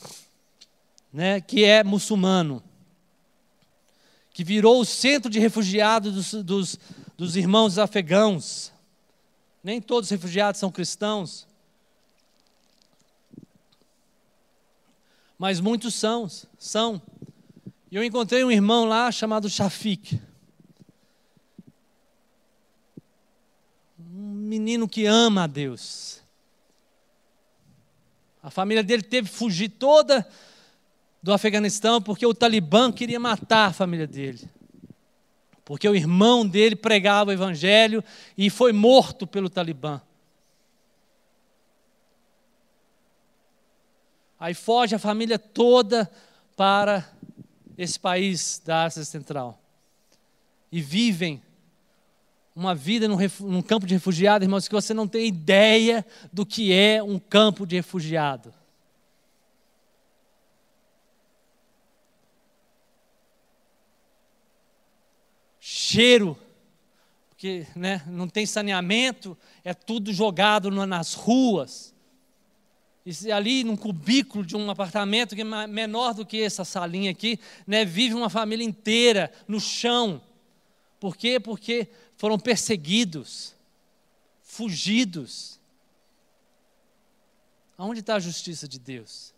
né, 1.13 1.39
que 1.39 1.63
é 1.63 1.83
muçulmano, 1.83 2.63
que 4.33 4.43
virou 4.43 4.81
o 4.81 4.85
centro 4.85 5.29
de 5.29 5.39
refugiados 5.39 6.31
dos, 6.31 6.43
dos, 6.43 6.79
dos 7.15 7.35
irmãos 7.35 7.77
afegãos. 7.77 8.73
Nem 9.63 9.79
todos 9.79 10.07
os 10.07 10.11
refugiados 10.11 10.59
são 10.59 10.71
cristãos, 10.71 11.47
mas 15.37 15.59
muitos 15.59 15.93
são, 15.93 16.27
são. 16.57 17.01
E 17.91 17.95
eu 17.95 18.03
encontrei 18.03 18.43
um 18.43 18.51
irmão 18.51 18.85
lá 18.85 19.11
chamado 19.11 19.49
Shafik. 19.49 20.19
Um 23.99 24.33
menino 24.33 24.87
que 24.87 25.05
ama 25.05 25.43
a 25.43 25.47
Deus. 25.47 26.21
A 28.41 28.49
família 28.49 28.83
dele 28.83 29.03
teve 29.03 29.29
que 29.29 29.35
fugir 29.35 29.69
toda 29.69 30.27
do 31.23 31.31
Afeganistão 31.31 32.01
porque 32.01 32.25
o 32.25 32.33
Talibã 32.33 32.91
queria 32.91 33.17
matar 33.17 33.69
a 33.69 33.73
família 33.73 34.05
dele. 34.05 34.49
porque 35.63 35.87
o 35.87 35.95
irmão 35.95 36.45
dele 36.45 36.75
pregava 36.75 37.29
o 37.29 37.33
evangelho 37.33 38.03
e 38.37 38.49
foi 38.49 38.73
morto 38.73 39.25
pelo 39.25 39.49
Talibã. 39.49 40.01
Aí 44.37 44.53
foge 44.53 44.93
a 44.93 44.99
família 44.99 45.39
toda 45.39 46.11
para 46.57 47.09
esse 47.77 47.97
país 47.97 48.61
da 48.65 48.83
Ásia 48.83 49.05
Central. 49.05 49.57
E 50.69 50.81
vivem 50.81 51.41
uma 52.53 52.75
vida 52.75 53.07
num, 53.07 53.17
num 53.39 53.61
campo 53.61 53.87
de 53.87 53.93
refugiado, 53.93 54.43
irmãos, 54.43 54.67
que 54.67 54.75
você 54.75 54.93
não 54.93 55.07
tem 55.07 55.27
ideia 55.27 56.05
do 56.33 56.45
que 56.45 56.73
é 56.73 57.01
um 57.01 57.17
campo 57.17 57.65
de 57.65 57.77
refugiado. 57.77 58.53
Cheiro, 65.93 66.37
porque 67.29 67.67
né, 67.75 68.03
não 68.07 68.27
tem 68.27 68.45
saneamento, 68.45 69.37
é 69.63 69.73
tudo 69.73 70.11
jogado 70.11 70.71
nas 70.71 71.13
ruas. 71.13 71.93
E 73.05 73.31
ali 73.31 73.63
num 73.63 73.75
cubículo 73.75 74.45
de 74.45 74.55
um 74.55 74.71
apartamento 74.71 75.35
que 75.35 75.41
é 75.41 75.67
menor 75.67 76.13
do 76.13 76.25
que 76.25 76.41
essa 76.41 76.63
salinha 76.63 77.11
aqui, 77.11 77.39
né, 77.67 77.83
vive 77.83 78.15
uma 78.15 78.29
família 78.29 78.63
inteira 78.63 79.31
no 79.47 79.59
chão. 79.59 80.21
Por 80.99 81.17
quê? 81.17 81.39
Porque 81.39 81.89
foram 82.15 82.39
perseguidos, 82.39 83.53
fugidos. 84.41 85.59
Aonde 87.77 87.99
está 87.99 88.15
a 88.15 88.19
justiça 88.19 88.67
de 88.67 88.79
Deus? 88.79 89.33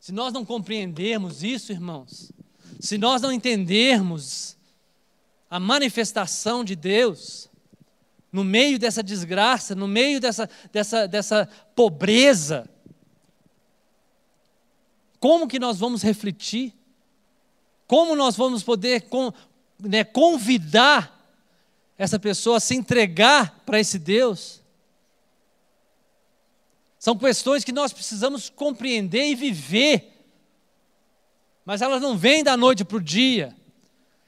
Se 0.00 0.12
nós 0.12 0.32
não 0.32 0.44
compreendermos 0.44 1.42
isso, 1.42 1.72
irmãos, 1.72 2.32
se 2.80 2.98
nós 2.98 3.22
não 3.22 3.32
entendermos 3.32 4.56
a 5.50 5.60
manifestação 5.60 6.64
de 6.64 6.74
Deus, 6.74 7.48
no 8.32 8.42
meio 8.42 8.78
dessa 8.78 9.02
desgraça, 9.02 9.74
no 9.74 9.86
meio 9.86 10.20
dessa, 10.20 10.48
dessa, 10.72 11.06
dessa 11.06 11.48
pobreza, 11.76 12.68
como 15.20 15.48
que 15.48 15.58
nós 15.58 15.78
vamos 15.78 16.02
refletir? 16.02 16.74
Como 17.86 18.16
nós 18.16 18.36
vamos 18.36 18.62
poder 18.62 19.02
com, 19.02 19.32
né, 19.78 20.04
convidar 20.04 21.10
essa 21.96 22.18
pessoa 22.18 22.56
a 22.56 22.60
se 22.60 22.74
entregar 22.74 23.62
para 23.64 23.78
esse 23.78 23.98
Deus? 23.98 24.60
São 26.98 27.16
questões 27.16 27.64
que 27.64 27.72
nós 27.72 27.92
precisamos 27.92 28.48
compreender 28.48 29.26
e 29.26 29.34
viver 29.34 30.13
mas 31.64 31.80
elas 31.80 32.02
não 32.02 32.16
vêm 32.16 32.44
da 32.44 32.56
noite 32.56 32.84
para 32.84 32.96
o 32.96 33.00
dia. 33.00 33.54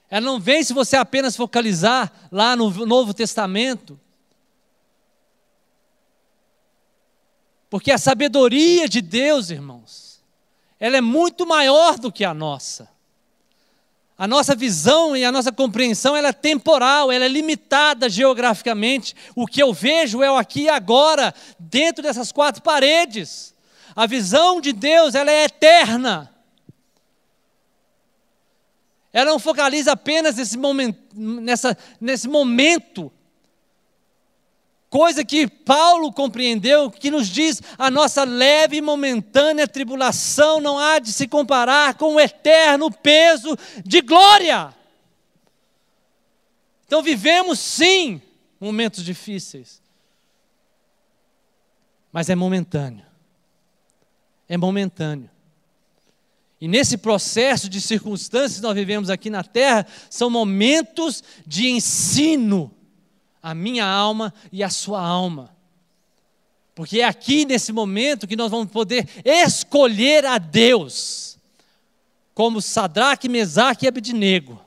Ela 0.09 0.25
não 0.25 0.41
vem 0.41 0.63
se 0.63 0.73
você 0.73 0.97
apenas 0.97 1.37
focalizar 1.37 2.13
lá 2.31 2.57
no 2.57 2.71
Novo 2.87 3.13
Testamento. 3.13 3.99
Porque 7.69 7.91
a 7.91 7.99
sabedoria 7.99 8.89
de 8.89 9.01
Deus, 9.01 9.51
irmãos, 9.51 10.21
ela 10.79 10.97
é 10.97 11.01
muito 11.01 11.47
maior 11.47 11.99
do 11.99 12.13
que 12.13 12.25
a 12.25 12.33
nossa. 12.33 12.89
A 14.17 14.27
nossa 14.27 14.55
visão 14.55 15.15
e 15.15 15.25
a 15.25 15.33
nossa 15.33 15.53
compreensão 15.53 16.17
ela 16.17 16.29
é 16.29 16.33
temporal, 16.33 17.13
ela 17.13 17.27
é 17.27 17.29
limitada 17.29 18.09
geograficamente. 18.09 19.15
O 19.35 19.47
que 19.47 19.63
eu 19.63 19.75
vejo 19.75 20.23
é 20.23 20.31
o 20.31 20.37
aqui 20.37 20.63
e 20.63 20.69
agora, 20.71 21.35
dentro 21.59 22.03
dessas 22.03 22.33
quatro 22.33 22.63
paredes. 22.63 23.55
A 23.95 24.07
visão 24.07 24.61
de 24.61 24.73
Deus 24.73 25.15
ela 25.15 25.31
é 25.31 25.45
eterna. 25.45 26.33
Ela 29.17 29.31
não 29.31 29.39
focaliza 29.39 29.93
apenas 29.93 30.37
nesse 30.37 30.59
momento, 30.59 30.99
nessa, 31.15 31.75
nesse 31.99 32.29
momento. 32.29 33.11
Coisa 34.91 35.25
que 35.25 35.47
Paulo 35.47 36.13
compreendeu, 36.13 36.91
que 36.91 37.11
nos 37.11 37.27
diz: 37.27 37.63
a 37.79 37.91
nossa 37.91 38.25
leve 38.25 38.77
e 38.77 38.83
momentânea 38.83 39.67
tribulação 39.67 40.61
não 40.61 40.79
há 40.79 40.99
de 40.99 41.15
se 41.15 41.27
comparar 41.27 41.95
com 41.95 42.17
o 42.17 42.21
eterno 42.21 42.91
peso 42.91 43.57
de 43.83 44.03
glória. 44.03 44.75
Então 46.87 47.03
vivemos 47.03 47.59
sim 47.59 48.21
momentos 48.61 49.03
difíceis, 49.03 49.81
mas 52.13 52.29
é 52.29 52.35
momentâneo. 52.35 53.07
É 54.47 54.59
momentâneo. 54.59 55.31
E 56.61 56.67
nesse 56.67 56.97
processo 56.97 57.69
de 57.69 57.81
circunstâncias 57.81 58.57
que 58.57 58.63
nós 58.63 58.75
vivemos 58.75 59.11
aqui 59.11 59.29
na 59.29 59.45
terra, 59.45 59.87
são 60.09 60.31
momentos 60.31 61.23
de 61.47 61.69
ensino 61.69 62.75
à 63.43 63.55
minha 63.55 63.85
alma 63.85 64.33
e 64.51 64.63
à 64.63 64.71
sua 64.71 65.01
alma. 65.01 65.55
Porque 66.75 67.01
é 67.01 67.05
aqui 67.05 67.45
nesse 67.45 67.73
momento 67.73 68.27
que 68.27 68.37
nós 68.37 68.51
vamos 68.51 68.71
poder 68.71 69.09
escolher 69.25 70.25
a 70.25 70.39
Deus, 70.39 71.39
como 72.35 72.61
Sadraque, 72.61 73.29
Mesaque 73.29 73.85
e 73.85 73.89
Abednego, 73.89 74.61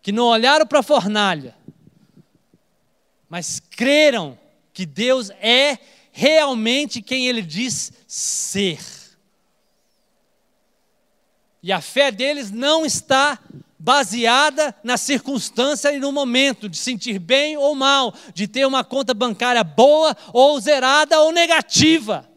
que 0.00 0.12
não 0.12 0.26
olharam 0.26 0.66
para 0.66 0.80
a 0.80 0.82
fornalha, 0.82 1.56
mas 3.28 3.60
creram 3.60 4.38
que 4.72 4.84
Deus 4.84 5.30
é 5.40 5.78
realmente 6.10 7.02
quem 7.02 7.26
Ele 7.28 7.42
diz 7.42 7.92
ser. 8.06 9.01
E 11.62 11.70
a 11.70 11.80
fé 11.80 12.10
deles 12.10 12.50
não 12.50 12.84
está 12.84 13.38
baseada 13.78 14.74
na 14.82 14.96
circunstância 14.96 15.92
e 15.92 15.98
no 15.98 16.12
momento 16.12 16.68
de 16.68 16.76
sentir 16.76 17.18
bem 17.18 17.56
ou 17.56 17.74
mal, 17.74 18.14
de 18.32 18.46
ter 18.46 18.66
uma 18.66 18.84
conta 18.84 19.12
bancária 19.12 19.62
boa 19.64 20.16
ou 20.32 20.58
zerada 20.60 21.20
ou 21.20 21.32
negativa. 21.32 22.28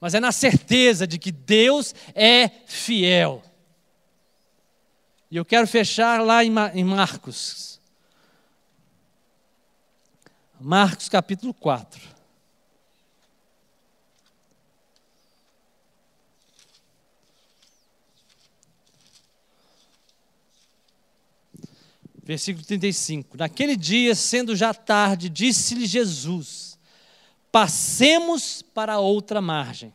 Mas 0.00 0.14
é 0.14 0.20
na 0.20 0.32
certeza 0.32 1.06
de 1.06 1.18
que 1.18 1.32
Deus 1.32 1.94
é 2.14 2.50
fiel. 2.66 3.42
E 5.30 5.36
eu 5.36 5.44
quero 5.44 5.66
fechar 5.66 6.22
lá 6.22 6.44
em 6.44 6.84
Marcos. 6.84 7.80
Marcos 10.60 11.08
capítulo 11.08 11.52
4. 11.52 12.13
Versículo 22.24 22.64
35. 22.64 23.36
Naquele 23.36 23.76
dia, 23.76 24.14
sendo 24.14 24.56
já 24.56 24.72
tarde, 24.72 25.28
disse-lhe 25.28 25.84
Jesus: 25.84 26.78
Passemos 27.52 28.62
para 28.62 28.98
outra 28.98 29.42
margem. 29.42 29.92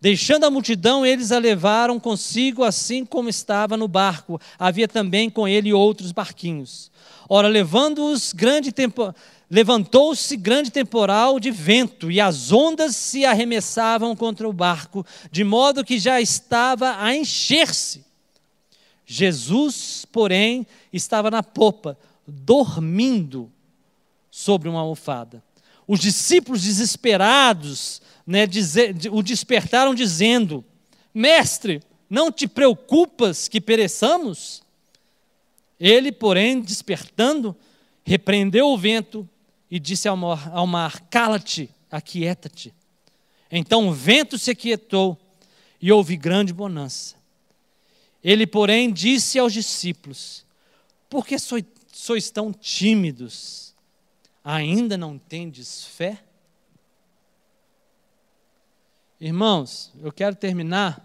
Deixando 0.00 0.44
a 0.44 0.50
multidão, 0.50 1.04
eles 1.04 1.32
a 1.32 1.38
levaram 1.38 1.98
consigo, 1.98 2.62
assim 2.62 3.04
como 3.04 3.30
estava 3.30 3.76
no 3.78 3.88
barco. 3.88 4.38
Havia 4.58 4.86
também 4.86 5.28
com 5.30 5.48
ele 5.48 5.72
outros 5.72 6.12
barquinhos. 6.12 6.90
Ora, 7.28 7.48
levando-os 7.48 8.32
grande 8.32 8.70
tempo, 8.70 9.12
levantou-se 9.50 10.36
grande 10.36 10.70
temporal 10.70 11.40
de 11.40 11.50
vento, 11.50 12.10
e 12.10 12.20
as 12.20 12.52
ondas 12.52 12.94
se 12.94 13.24
arremessavam 13.24 14.14
contra 14.14 14.46
o 14.46 14.52
barco, 14.52 15.04
de 15.32 15.42
modo 15.42 15.84
que 15.84 15.98
já 15.98 16.20
estava 16.20 17.02
a 17.02 17.16
encher-se. 17.16 18.06
Jesus, 19.10 20.04
porém, 20.12 20.66
estava 20.92 21.30
na 21.30 21.42
popa, 21.42 21.98
dormindo 22.26 23.50
sobre 24.30 24.68
uma 24.68 24.80
almofada. 24.80 25.42
Os 25.86 26.00
discípulos 26.00 26.62
desesperados 26.62 28.02
né, 28.26 28.44
o 29.10 29.22
despertaram 29.22 29.94
dizendo: 29.94 30.64
Mestre, 31.14 31.82
não 32.08 32.30
te 32.30 32.46
preocupas 32.46 33.48
que 33.48 33.60
pereçamos? 33.60 34.62
Ele, 35.80 36.10
porém, 36.10 36.60
despertando, 36.60 37.56
repreendeu 38.04 38.68
o 38.68 38.78
vento 38.78 39.28
e 39.70 39.78
disse 39.78 40.08
ao 40.08 40.16
mar: 40.16 40.50
ao 40.52 40.66
mar 40.66 41.00
Cala-te, 41.08 41.70
aquieta-te. 41.90 42.74
Então 43.50 43.88
o 43.88 43.92
vento 43.92 44.38
se 44.38 44.50
aquietou 44.50 45.18
e 45.80 45.90
houve 45.90 46.16
grande 46.16 46.52
bonança. 46.52 47.16
Ele, 48.22 48.46
porém, 48.46 48.92
disse 48.92 49.38
aos 49.38 49.52
discípulos: 49.52 50.44
Por 51.08 51.26
que 51.26 51.38
sois, 51.38 51.64
sois 51.92 52.30
tão 52.30 52.52
tímidos? 52.52 53.74
Ainda 54.44 54.96
não 54.96 55.18
tendes 55.18 55.84
fé? 55.86 56.22
Irmãos, 59.20 59.92
eu 60.00 60.12
quero 60.12 60.36
terminar 60.36 61.04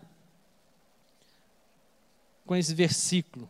com 2.46 2.56
esse 2.56 2.74
versículo. 2.76 3.50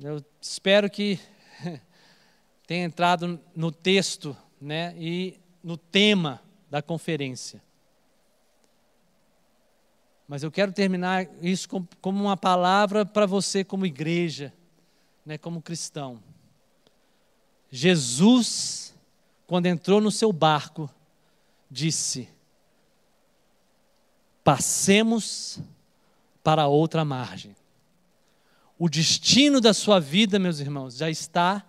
Eu 0.00 0.24
espero 0.40 0.90
que 0.90 1.20
tenha 2.66 2.84
entrado 2.84 3.38
no 3.54 3.70
texto 3.70 4.36
né, 4.60 4.94
e 4.98 5.38
no 5.62 5.76
tema 5.76 6.42
da 6.70 6.82
conferência. 6.82 7.62
Mas 10.26 10.42
eu 10.42 10.50
quero 10.50 10.72
terminar 10.72 11.28
isso 11.40 11.68
como 12.00 12.24
uma 12.24 12.36
palavra 12.36 13.04
para 13.04 13.26
você, 13.26 13.62
como 13.62 13.84
igreja, 13.84 14.52
né, 15.24 15.38
como 15.38 15.62
cristão. 15.62 16.22
Jesus, 17.70 18.94
quando 19.46 19.66
entrou 19.66 20.00
no 20.00 20.10
seu 20.10 20.32
barco, 20.32 20.90
disse: 21.70 22.28
Passemos 24.44 25.60
para 26.42 26.66
outra 26.66 27.04
margem. 27.04 27.56
O 28.78 28.88
destino 28.88 29.60
da 29.60 29.72
sua 29.72 30.00
vida, 30.00 30.38
meus 30.38 30.58
irmãos, 30.58 30.96
já 30.96 31.08
está 31.08 31.64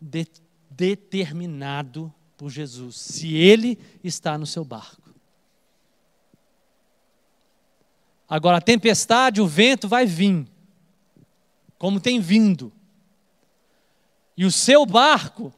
de, 0.00 0.26
determinado 0.70 2.12
por 2.36 2.50
Jesus, 2.50 2.96
se 2.96 3.34
Ele 3.34 3.78
está 4.04 4.36
no 4.36 4.46
seu 4.46 4.64
barco. 4.64 5.08
Agora, 8.28 8.58
a 8.58 8.60
tempestade, 8.60 9.40
o 9.40 9.46
vento 9.46 9.88
vai 9.88 10.04
vir, 10.04 10.46
como 11.78 11.98
tem 11.98 12.20
vindo. 12.20 12.70
E 14.38 14.44
o 14.44 14.52
seu 14.52 14.86
barco 14.86 15.52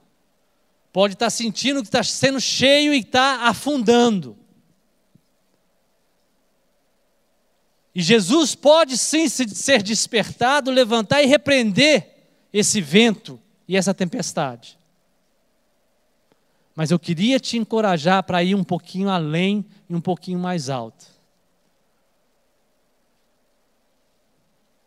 pode 0.90 1.12
estar 1.12 1.28
sentindo 1.28 1.82
que 1.82 1.88
está 1.88 2.02
sendo 2.02 2.40
cheio 2.40 2.94
e 2.94 3.00
está 3.00 3.46
afundando. 3.46 4.34
E 7.94 8.00
Jesus 8.00 8.54
pode 8.54 8.96
sim 8.96 9.28
ser 9.28 9.82
despertado, 9.82 10.70
levantar 10.70 11.22
e 11.22 11.26
repreender 11.26 12.08
esse 12.50 12.80
vento 12.80 13.38
e 13.68 13.76
essa 13.76 13.92
tempestade. 13.92 14.78
Mas 16.74 16.90
eu 16.90 16.98
queria 16.98 17.38
te 17.38 17.58
encorajar 17.58 18.22
para 18.22 18.42
ir 18.42 18.54
um 18.54 18.64
pouquinho 18.64 19.10
além 19.10 19.62
e 19.90 19.94
um 19.94 20.00
pouquinho 20.00 20.38
mais 20.38 20.70
alto. 20.70 21.04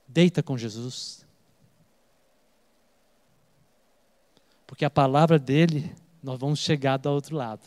Deita 0.08 0.42
com 0.42 0.58
Jesus. 0.58 1.23
Porque 4.74 4.86
a 4.86 4.90
palavra 4.90 5.38
dele, 5.38 5.96
nós 6.24 6.40
vamos 6.40 6.58
chegar 6.58 6.98
do 6.98 7.08
outro 7.08 7.36
lado. 7.36 7.62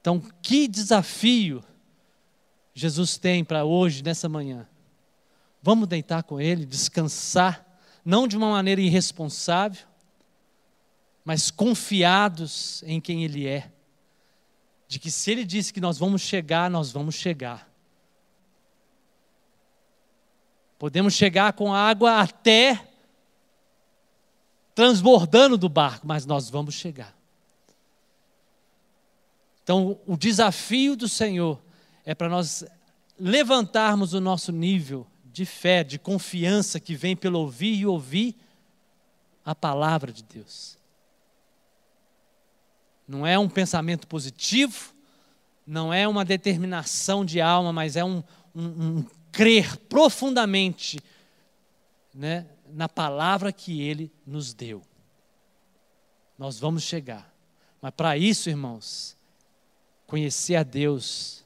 Então, 0.00 0.20
que 0.42 0.66
desafio 0.66 1.62
Jesus 2.74 3.18
tem 3.18 3.44
para 3.44 3.64
hoje, 3.64 4.02
nessa 4.02 4.28
manhã? 4.28 4.68
Vamos 5.62 5.86
deitar 5.86 6.24
com 6.24 6.40
Ele, 6.40 6.66
descansar, 6.66 7.64
não 8.04 8.26
de 8.26 8.36
uma 8.36 8.50
maneira 8.50 8.80
irresponsável, 8.80 9.86
mas 11.24 11.52
confiados 11.52 12.82
em 12.82 13.00
quem 13.00 13.22
Ele 13.22 13.46
é. 13.46 13.70
De 14.88 14.98
que 14.98 15.08
se 15.08 15.30
Ele 15.30 15.44
disse 15.44 15.72
que 15.72 15.80
nós 15.80 15.98
vamos 15.98 16.22
chegar, 16.22 16.68
nós 16.68 16.90
vamos 16.90 17.14
chegar. 17.14 17.75
Podemos 20.78 21.14
chegar 21.14 21.52
com 21.54 21.72
água 21.72 22.20
até 22.20 22.86
transbordando 24.74 25.56
do 25.56 25.68
barco, 25.68 26.06
mas 26.06 26.26
nós 26.26 26.50
vamos 26.50 26.74
chegar. 26.74 27.16
Então, 29.62 29.98
o 30.06 30.16
desafio 30.16 30.94
do 30.94 31.08
Senhor 31.08 31.58
é 32.04 32.14
para 32.14 32.28
nós 32.28 32.64
levantarmos 33.18 34.12
o 34.12 34.20
nosso 34.20 34.52
nível 34.52 35.06
de 35.24 35.44
fé, 35.44 35.82
de 35.82 35.98
confiança 35.98 36.78
que 36.78 36.94
vem 36.94 37.16
pelo 37.16 37.40
ouvir 37.40 37.74
e 37.74 37.86
ouvir 37.86 38.36
a 39.44 39.54
palavra 39.54 40.12
de 40.12 40.22
Deus. 40.22 40.76
Não 43.08 43.26
é 43.26 43.38
um 43.38 43.48
pensamento 43.48 44.06
positivo, 44.06 44.92
não 45.66 45.92
é 45.92 46.06
uma 46.06 46.24
determinação 46.24 47.24
de 47.24 47.40
alma, 47.40 47.72
mas 47.72 47.96
é 47.96 48.04
um, 48.04 48.22
um, 48.54 48.64
um 48.64 49.04
crer 49.36 49.76
profundamente 49.88 50.98
né, 52.14 52.46
na 52.72 52.88
palavra 52.88 53.52
que 53.52 53.82
Ele 53.82 54.10
nos 54.26 54.54
deu. 54.54 54.82
Nós 56.38 56.58
vamos 56.58 56.82
chegar. 56.82 57.30
Mas 57.80 57.92
para 57.94 58.16
isso, 58.16 58.48
irmãos, 58.48 59.16
Conhecer 60.06 60.54
a 60.54 60.62
Deus 60.62 61.44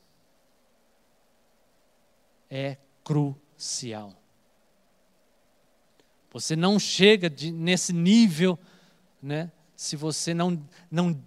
é 2.51 2.77
crucial. 3.03 4.15
Você 6.31 6.55
não 6.55 6.79
chega 6.79 7.31
de, 7.31 7.51
nesse 7.51 7.93
nível, 7.93 8.59
né, 9.23 9.51
se 9.75 9.97
você 9.97 10.35
não, 10.35 10.63
não 10.91 11.19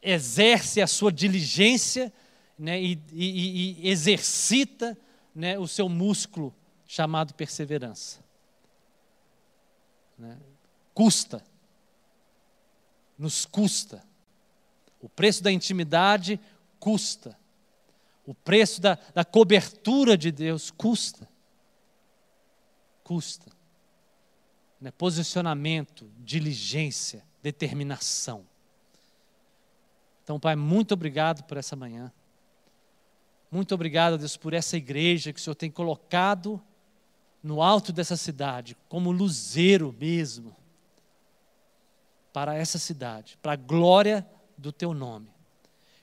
exerce 0.00 0.80
a 0.80 0.86
sua 0.86 1.10
diligência 1.10 2.12
né, 2.56 2.80
e, 2.80 2.98
e, 3.12 3.80
e 3.82 3.88
exercita 3.88 4.96
né, 5.36 5.58
o 5.58 5.68
seu 5.68 5.86
músculo 5.86 6.52
chamado 6.86 7.34
perseverança. 7.34 8.24
Né? 10.18 10.38
Custa, 10.94 11.44
nos 13.18 13.44
custa. 13.44 14.02
O 14.98 15.10
preço 15.10 15.42
da 15.42 15.52
intimidade 15.52 16.40
custa. 16.80 17.38
O 18.24 18.34
preço 18.34 18.80
da, 18.80 18.98
da 19.14 19.26
cobertura 19.26 20.16
de 20.16 20.32
Deus 20.32 20.70
custa. 20.70 21.28
Custa. 23.04 23.52
Né? 24.80 24.90
Posicionamento, 24.90 26.10
diligência, 26.18 27.22
determinação. 27.42 28.46
Então, 30.24 30.40
Pai, 30.40 30.56
muito 30.56 30.94
obrigado 30.94 31.44
por 31.44 31.58
essa 31.58 31.76
manhã. 31.76 32.10
Muito 33.50 33.74
obrigado, 33.74 34.18
Deus, 34.18 34.36
por 34.36 34.52
essa 34.52 34.76
igreja 34.76 35.32
que 35.32 35.38
o 35.38 35.42
Senhor 35.42 35.54
tem 35.54 35.70
colocado 35.70 36.60
no 37.42 37.62
alto 37.62 37.92
dessa 37.92 38.16
cidade, 38.16 38.76
como 38.88 39.12
luzeiro 39.12 39.94
mesmo, 39.98 40.54
para 42.32 42.54
essa 42.54 42.78
cidade, 42.78 43.38
para 43.40 43.52
a 43.52 43.56
glória 43.56 44.26
do 44.58 44.72
teu 44.72 44.92
nome. 44.92 45.28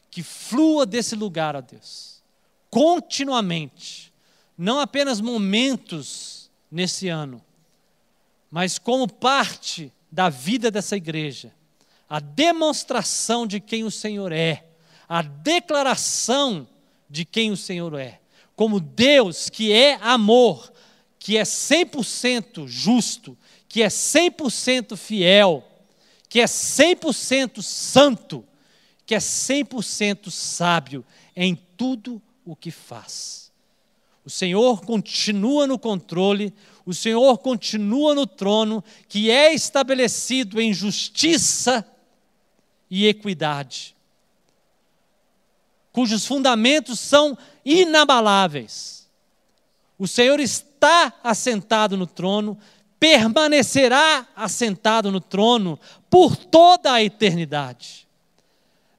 Que 0.09 0.23
flua 0.23 0.85
desse 0.85 1.15
lugar, 1.15 1.55
ó 1.55 1.61
Deus, 1.61 2.23
continuamente, 2.69 4.13
não 4.57 4.79
apenas 4.79 5.19
momentos 5.19 6.49
nesse 6.71 7.09
ano, 7.09 7.43
mas 8.49 8.79
como 8.79 9.07
parte 9.07 9.91
da 10.11 10.29
vida 10.29 10.71
dessa 10.71 10.95
igreja, 10.95 11.53
a 12.07 12.19
demonstração 12.19 13.45
de 13.45 13.59
quem 13.59 13.83
o 13.83 13.91
Senhor 13.91 14.31
é, 14.31 14.65
a 15.09 15.21
declaração 15.21 16.67
de 17.13 17.25
quem 17.25 17.51
o 17.51 17.55
Senhor 17.55 17.93
é, 17.93 18.19
como 18.55 18.79
Deus 18.79 19.47
que 19.47 19.71
é 19.71 19.99
amor, 20.01 20.73
que 21.19 21.37
é 21.37 21.43
100% 21.43 22.67
justo, 22.67 23.37
que 23.69 23.83
é 23.83 23.87
100% 23.87 24.97
fiel, 24.97 25.63
que 26.27 26.39
é 26.39 26.45
100% 26.45 27.61
santo, 27.61 28.43
que 29.05 29.13
é 29.13 29.19
100% 29.19 30.31
sábio 30.31 31.05
em 31.35 31.55
tudo 31.77 32.19
o 32.43 32.55
que 32.55 32.71
faz. 32.71 33.51
O 34.25 34.29
Senhor 34.31 34.81
continua 34.81 35.67
no 35.67 35.77
controle, 35.77 36.51
o 36.83 36.95
Senhor 36.95 37.37
continua 37.37 38.15
no 38.15 38.25
trono, 38.25 38.83
que 39.07 39.29
é 39.29 39.53
estabelecido 39.53 40.59
em 40.59 40.73
justiça 40.73 41.87
e 42.89 43.05
equidade, 43.05 43.95
cujos 45.93 46.25
fundamentos 46.25 46.99
são 46.99 47.37
inabaláveis. 47.63 49.07
O 49.97 50.07
Senhor 50.07 50.39
está 50.39 51.13
assentado 51.23 51.95
no 51.95 52.07
trono, 52.07 52.57
permanecerá 52.99 54.27
assentado 54.35 55.11
no 55.11 55.21
trono 55.21 55.79
por 56.09 56.35
toda 56.35 56.91
a 56.91 57.03
eternidade. 57.03 58.07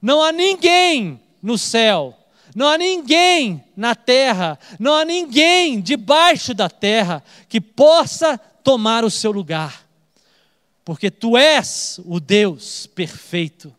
Não 0.01 0.23
há 0.23 0.31
ninguém 0.31 1.21
no 1.43 1.57
céu, 1.57 2.17
não 2.55 2.69
há 2.69 2.77
ninguém 2.77 3.63
na 3.75 3.93
terra, 3.93 4.57
não 4.79 4.93
há 4.93 5.03
ninguém 5.03 5.81
debaixo 5.81 6.53
da 6.53 6.69
terra 6.69 7.21
que 7.49 7.59
possa 7.59 8.37
tomar 8.37 9.03
o 9.03 9.11
seu 9.11 9.31
lugar, 9.31 9.85
porque 10.85 11.11
tu 11.11 11.35
és 11.37 11.99
o 12.05 12.19
Deus 12.19 12.87
perfeito, 12.87 13.75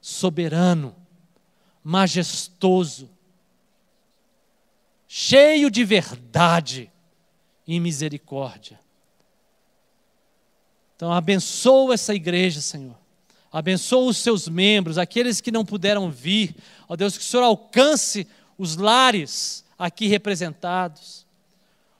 soberano, 0.00 0.94
majestoso, 1.84 3.10
cheio 5.06 5.70
de 5.70 5.84
verdade 5.84 6.90
e 7.66 7.78
misericórdia. 7.78 8.80
Então, 10.96 11.12
abençoa 11.12 11.92
essa 11.92 12.14
igreja, 12.14 12.62
Senhor. 12.62 12.96
Abençoa 13.52 14.08
os 14.08 14.16
seus 14.16 14.48
membros, 14.48 14.96
aqueles 14.96 15.40
que 15.40 15.52
não 15.52 15.64
puderam 15.64 16.10
vir. 16.10 16.56
Ó 16.88 16.96
Deus, 16.96 17.18
que 17.18 17.22
o 17.22 17.26
Senhor 17.26 17.42
alcance 17.44 18.26
os 18.56 18.76
lares 18.76 19.64
aqui 19.78 20.06
representados. 20.06 21.26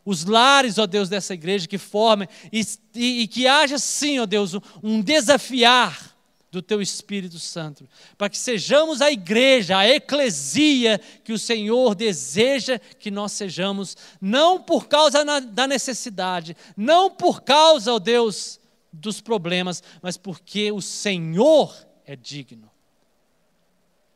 Os 0.04 0.24
lares, 0.24 0.78
ó 0.78 0.86
Deus, 0.86 1.08
dessa 1.08 1.34
igreja 1.34 1.68
que 1.68 1.78
formem 1.78 2.28
e, 2.52 2.66
e, 2.94 3.20
e 3.22 3.28
que 3.28 3.46
haja, 3.46 3.78
sim, 3.78 4.18
ó 4.18 4.26
Deus, 4.26 4.54
um 4.82 5.00
desafiar 5.00 6.13
do 6.54 6.62
teu 6.62 6.80
Espírito 6.80 7.38
Santo, 7.38 7.88
para 8.16 8.28
que 8.28 8.38
sejamos 8.38 9.02
a 9.02 9.10
igreja, 9.10 9.76
a 9.76 9.88
eclesia 9.88 11.00
que 11.24 11.32
o 11.32 11.38
Senhor 11.38 11.96
deseja 11.96 12.78
que 12.78 13.10
nós 13.10 13.32
sejamos, 13.32 13.96
não 14.20 14.62
por 14.62 14.86
causa 14.86 15.24
da 15.40 15.66
necessidade, 15.66 16.56
não 16.76 17.10
por 17.10 17.42
causa, 17.42 17.92
ó 17.92 17.98
Deus, 17.98 18.60
dos 18.92 19.20
problemas, 19.20 19.82
mas 20.00 20.16
porque 20.16 20.70
o 20.70 20.80
Senhor 20.80 21.74
é 22.06 22.14
digno 22.14 22.70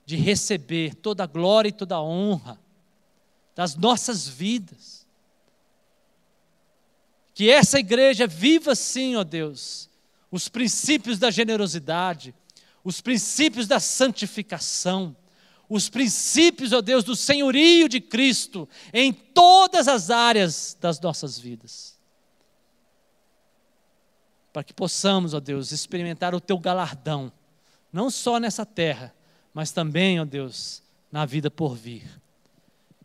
de 0.06 0.14
receber 0.14 0.94
toda 0.94 1.24
a 1.24 1.26
glória 1.26 1.68
e 1.68 1.72
toda 1.72 1.96
a 1.96 2.02
honra 2.02 2.58
das 3.54 3.74
nossas 3.74 4.28
vidas. 4.28 5.04
Que 7.34 7.50
essa 7.50 7.80
igreja 7.80 8.28
viva 8.28 8.76
sim, 8.76 9.16
ó 9.16 9.24
Deus, 9.24 9.87
os 10.30 10.48
princípios 10.48 11.18
da 11.18 11.30
generosidade, 11.30 12.34
os 12.84 13.00
princípios 13.00 13.66
da 13.66 13.80
santificação, 13.80 15.16
os 15.68 15.88
princípios, 15.88 16.72
ó 16.72 16.80
Deus, 16.80 17.04
do 17.04 17.14
senhorio 17.14 17.88
de 17.88 18.00
Cristo 18.00 18.68
em 18.92 19.12
todas 19.12 19.86
as 19.86 20.10
áreas 20.10 20.76
das 20.80 20.98
nossas 20.98 21.38
vidas. 21.38 21.98
Para 24.52 24.64
que 24.64 24.72
possamos, 24.72 25.34
ó 25.34 25.40
Deus, 25.40 25.72
experimentar 25.72 26.34
o 26.34 26.40
teu 26.40 26.58
galardão, 26.58 27.30
não 27.92 28.10
só 28.10 28.38
nessa 28.40 28.64
terra, 28.64 29.14
mas 29.52 29.70
também, 29.70 30.20
ó 30.20 30.24
Deus, 30.24 30.82
na 31.12 31.26
vida 31.26 31.50
por 31.50 31.74
vir. 31.74 32.08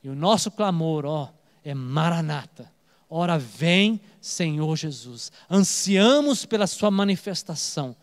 E 0.01 0.09
o 0.09 0.15
nosso 0.15 0.49
clamor, 0.49 1.05
ó, 1.05 1.29
é 1.63 1.73
Maranata. 1.73 2.72
Ora, 3.15 3.37
vem, 3.37 4.01
Senhor 4.19 4.75
Jesus. 4.75 5.31
Ansiamos 5.47 6.47
pela 6.47 6.65
Sua 6.65 6.89
manifestação, 6.89 7.95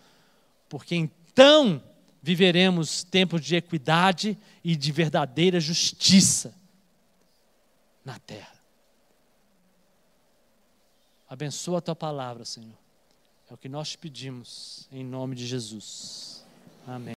porque 0.69 0.95
então 0.95 1.83
viveremos 2.23 3.03
tempos 3.03 3.45
de 3.45 3.57
equidade 3.57 4.39
e 4.63 4.77
de 4.77 4.93
verdadeira 4.93 5.59
justiça 5.59 6.55
na 8.05 8.21
terra. 8.21 8.55
Abençoa 11.29 11.79
a 11.79 11.81
tua 11.81 11.97
palavra, 11.97 12.45
Senhor. 12.45 12.79
É 13.51 13.55
o 13.55 13.57
que 13.57 13.69
nós 13.69 13.89
te 13.89 13.99
pedimos, 13.99 14.87
em 14.93 15.03
nome 15.03 15.35
de 15.35 15.45
Jesus. 15.45 16.45
Amém. 16.87 17.09